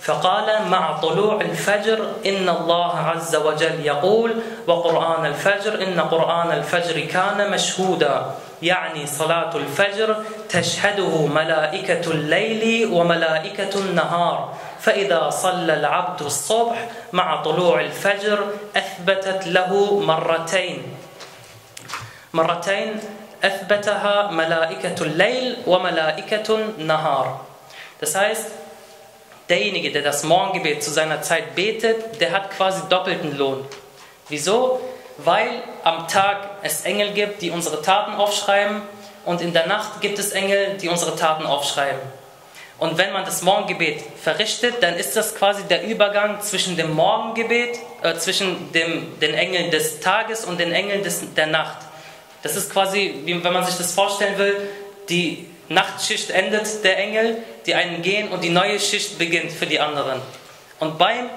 فقال 0.00 0.68
مع 0.68 1.00
طلوع 1.00 1.40
الفجر 1.40 2.12
إن 2.26 2.48
الله 2.48 2.98
عز 2.98 3.36
وجل 3.36 3.86
يقول 3.86 4.34
وقرآن 4.66 5.26
الفجر 5.26 5.82
إن 5.82 6.00
قرآن 6.00 6.52
الفجر 6.52 7.00
كان 7.00 7.50
مشهودا. 7.50 8.26
يعني 8.62 9.06
صلاة 9.06 9.56
الفجر 9.56 10.24
تشهده 10.48 11.26
ملائكة 11.26 12.10
الليل 12.10 12.90
وملائكة 12.92 13.78
النهار. 13.78 14.54
فإذا 14.79 15.29
صلى 15.29 15.73
العبد 15.73 16.21
الصبح 16.21 16.87
مع 17.11 17.41
طلوع 17.41 17.81
الفجر 17.81 18.47
أثبتت 18.77 19.47
له 19.47 19.99
مرتين 19.99 20.83
مرتين 22.33 22.99
أثبتها 23.43 24.31
ملائكة 24.31 25.03
الليل 25.03 25.57
وملائكة 25.67 26.55
النهار 26.55 27.39
Das 27.99 28.15
heißt, 28.15 28.47
derjenige, 29.49 29.91
der 29.91 30.01
das 30.01 30.23
Morgengebet 30.23 30.83
zu 30.83 30.91
seiner 30.91 31.21
Zeit 31.21 31.55
betet, 31.55 32.19
der 32.19 32.31
hat 32.31 32.51
quasi 32.51 32.81
doppelten 32.89 33.37
Lohn. 33.37 33.65
Wieso? 34.27 34.81
Weil 35.17 35.61
am 35.83 36.07
Tag 36.07 36.37
es 36.63 36.81
Engel 36.81 37.11
gibt, 37.13 37.41
die 37.41 37.51
unsere 37.51 37.81
Taten 37.81 38.15
aufschreiben 38.15 38.81
und 39.25 39.41
in 39.41 39.53
der 39.53 39.67
Nacht 39.67 40.01
gibt 40.01 40.19
es 40.19 40.31
Engel, 40.31 40.77
die 40.77 40.89
unsere 40.89 41.15
Taten 41.15 41.45
aufschreiben. 41.45 42.01
Und 42.78 42.96
wenn 42.96 43.12
man 43.12 43.24
das 43.24 43.42
Morgengebet 43.42 44.04
verrichtet, 44.22 44.76
dann 44.80 44.94
ist 44.94 45.16
das 45.16 45.34
quasi 45.34 45.64
der 45.64 45.82
Übergang 45.82 46.40
zwischen 46.40 46.76
dem 46.76 46.94
Morgengebet, 46.94 47.76
äh, 48.02 48.14
zwischen 48.14 48.72
dem, 48.72 49.18
den 49.18 49.34
Engeln 49.34 49.72
des 49.72 49.98
Tages 49.98 50.44
und 50.44 50.60
den 50.60 50.72
Engeln 50.72 51.02
des, 51.02 51.34
der 51.34 51.46
Nacht. 51.46 51.78
Das 52.42 52.54
ist 52.54 52.72
quasi, 52.72 53.14
wie, 53.24 53.42
wenn 53.42 53.52
man 53.52 53.64
sich 53.64 53.76
das 53.76 53.92
vorstellen 53.94 54.38
will, 54.38 54.56
die 55.08 55.46
Nachtschicht 55.68 56.30
endet 56.30 56.84
der 56.84 56.98
Engel, 56.98 57.38
die 57.66 57.74
einen 57.74 58.00
gehen 58.00 58.28
und 58.28 58.44
die 58.44 58.50
neue 58.50 58.78
Schicht 58.78 59.18
beginnt 59.18 59.50
für 59.50 59.66
die 59.66 59.80
anderen. 59.80 60.22
Und 60.78 60.98
beim 60.98 61.28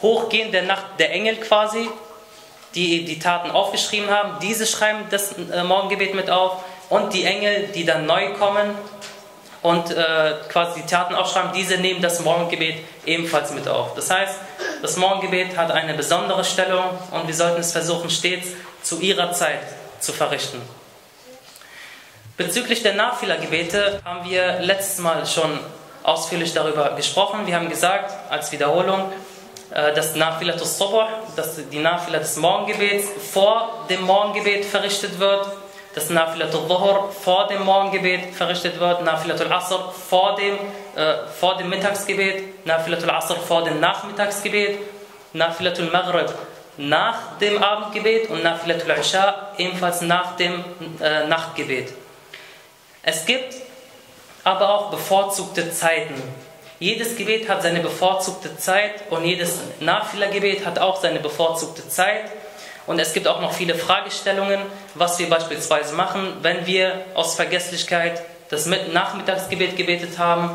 Hochgehen 0.00 0.52
der 0.52 0.62
Nacht 0.62 0.84
der 1.00 1.10
Engel 1.10 1.36
quasi, 1.36 1.88
die 2.76 3.04
die 3.04 3.18
Taten 3.18 3.50
aufgeschrieben 3.50 4.10
haben, 4.10 4.38
diese 4.40 4.64
schreiben 4.64 5.06
das 5.10 5.32
äh, 5.32 5.64
Morgengebet 5.64 6.14
mit 6.14 6.30
auf 6.30 6.62
und 6.88 7.12
die 7.12 7.24
Engel, 7.24 7.68
die 7.74 7.84
dann 7.84 8.06
neu 8.06 8.34
kommen 8.34 8.76
und 9.64 9.90
äh, 9.90 10.34
quasi 10.50 10.82
die 10.82 10.86
Taten 10.86 11.14
aufschreiben, 11.14 11.52
diese 11.54 11.78
nehmen 11.78 12.02
das 12.02 12.20
Morgengebet 12.20 12.84
ebenfalls 13.06 13.50
mit 13.52 13.66
auf. 13.66 13.94
Das 13.94 14.10
heißt, 14.10 14.34
das 14.82 14.98
Morgengebet 14.98 15.56
hat 15.56 15.70
eine 15.70 15.94
besondere 15.94 16.44
Stellung 16.44 16.84
und 17.12 17.26
wir 17.26 17.34
sollten 17.34 17.62
es 17.62 17.72
versuchen, 17.72 18.10
stets 18.10 18.48
zu 18.82 19.00
ihrer 19.00 19.32
Zeit 19.32 19.60
zu 20.00 20.12
verrichten. 20.12 20.60
Bezüglich 22.36 22.82
der 22.82 22.92
Nafila-Gebete 22.92 24.02
haben 24.04 24.28
wir 24.28 24.60
letztes 24.60 24.98
Mal 24.98 25.24
schon 25.24 25.58
ausführlich 26.02 26.52
darüber 26.52 26.90
gesprochen. 26.90 27.46
Wir 27.46 27.56
haben 27.56 27.70
gesagt, 27.70 28.12
als 28.30 28.52
Wiederholung, 28.52 29.10
äh, 29.70 29.94
dass 29.94 30.12
dass 31.36 31.56
die 31.72 31.78
Nafila 31.78 32.18
des 32.18 32.36
Morgengebets 32.36 33.08
vor 33.32 33.86
dem 33.88 34.02
Morgengebet 34.02 34.66
verrichtet 34.66 35.18
wird, 35.18 35.46
dass 35.94 36.10
Nafilatul 36.10 36.66
Dhuhr 36.66 37.12
vor 37.12 37.46
dem 37.46 37.64
Morgengebet 37.64 38.34
verrichtet 38.34 38.80
wird, 38.80 39.02
Nafilatul 39.02 39.52
Asr 39.52 39.92
vor 39.92 40.36
dem, 40.36 40.54
äh, 40.96 41.26
vor 41.38 41.56
dem 41.56 41.68
Mittagsgebet, 41.68 42.66
Nafilatul 42.66 43.10
Asr 43.10 43.36
vor 43.36 43.62
dem 43.64 43.80
Nachmittagsgebet, 43.80 44.78
Nafilatul 45.32 45.90
Maghrib 45.90 46.34
nach 46.76 47.38
dem 47.38 47.62
Abendgebet 47.62 48.30
und 48.30 48.42
Nafilatul 48.42 48.90
Isha 48.98 49.52
ebenfalls 49.58 50.00
nach 50.00 50.36
dem 50.36 50.64
äh, 51.00 51.26
Nachtgebet. 51.26 51.92
Es 53.02 53.24
gibt 53.26 53.54
aber 54.42 54.70
auch 54.70 54.90
bevorzugte 54.90 55.70
Zeiten. 55.70 56.20
Jedes 56.80 57.16
Gebet 57.16 57.48
hat 57.48 57.62
seine 57.62 57.80
bevorzugte 57.80 58.56
Zeit 58.56 59.10
und 59.10 59.24
jedes 59.24 59.60
Nafila-Gebet 59.80 60.66
hat 60.66 60.78
auch 60.78 61.00
seine 61.00 61.20
bevorzugte 61.20 61.88
Zeit. 61.88 62.30
Und 62.86 62.98
es 62.98 63.12
gibt 63.12 63.26
auch 63.26 63.40
noch 63.40 63.52
viele 63.52 63.74
Fragestellungen, 63.74 64.60
was 64.94 65.18
wir 65.18 65.28
beispielsweise 65.28 65.94
machen, 65.94 66.34
wenn 66.42 66.66
wir 66.66 67.04
aus 67.14 67.34
Vergesslichkeit 67.34 68.22
das 68.50 68.66
Nachmittagsgebet 68.66 69.76
gebetet 69.76 70.18
haben 70.18 70.50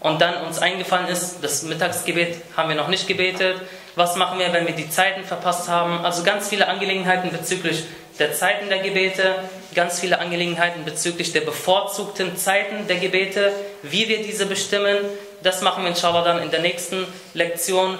und 0.00 0.20
dann 0.20 0.42
uns 0.46 0.58
eingefallen 0.58 1.08
ist, 1.08 1.38
das 1.42 1.62
Mittagsgebet 1.62 2.36
haben 2.56 2.68
wir 2.68 2.76
noch 2.76 2.88
nicht 2.88 3.06
gebetet. 3.06 3.60
Was 3.96 4.16
machen 4.16 4.38
wir, 4.38 4.52
wenn 4.52 4.66
wir 4.66 4.74
die 4.74 4.90
Zeiten 4.90 5.24
verpasst 5.24 5.68
haben? 5.68 6.04
Also 6.04 6.24
ganz 6.24 6.48
viele 6.48 6.68
Angelegenheiten 6.68 7.30
bezüglich 7.30 7.84
der 8.18 8.32
Zeiten 8.32 8.68
der 8.68 8.78
Gebete, 8.78 9.34
ganz 9.74 10.00
viele 10.00 10.18
Angelegenheiten 10.18 10.84
bezüglich 10.84 11.32
der 11.32 11.40
bevorzugten 11.40 12.36
Zeiten 12.36 12.86
der 12.86 12.96
Gebete, 12.96 13.52
wie 13.82 14.08
wir 14.08 14.22
diese 14.22 14.46
bestimmen. 14.46 14.98
Das 15.44 15.60
machen 15.60 15.82
wir 15.84 15.90
inshallah 15.90 16.24
dann 16.24 16.38
in 16.38 16.50
der 16.50 16.60
nächsten 16.60 17.04
Lektion. 17.34 17.98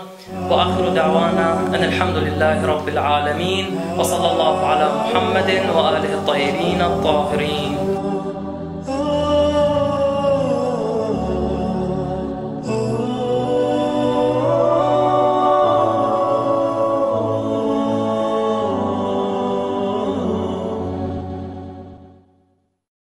وآخر 0.50 0.88
دعوانا 0.88 1.76
أن 1.76 1.84
الحمد 1.84 2.16
لله 2.16 2.66
رب 2.66 2.88
العالمين 2.88 3.66
وصلى 3.98 4.28
الله 4.32 4.66
على 4.66 4.86
محمد 5.00 5.50
وآله 5.76 6.12
الطيبين 6.14 6.80
الطاهرين 6.82 7.93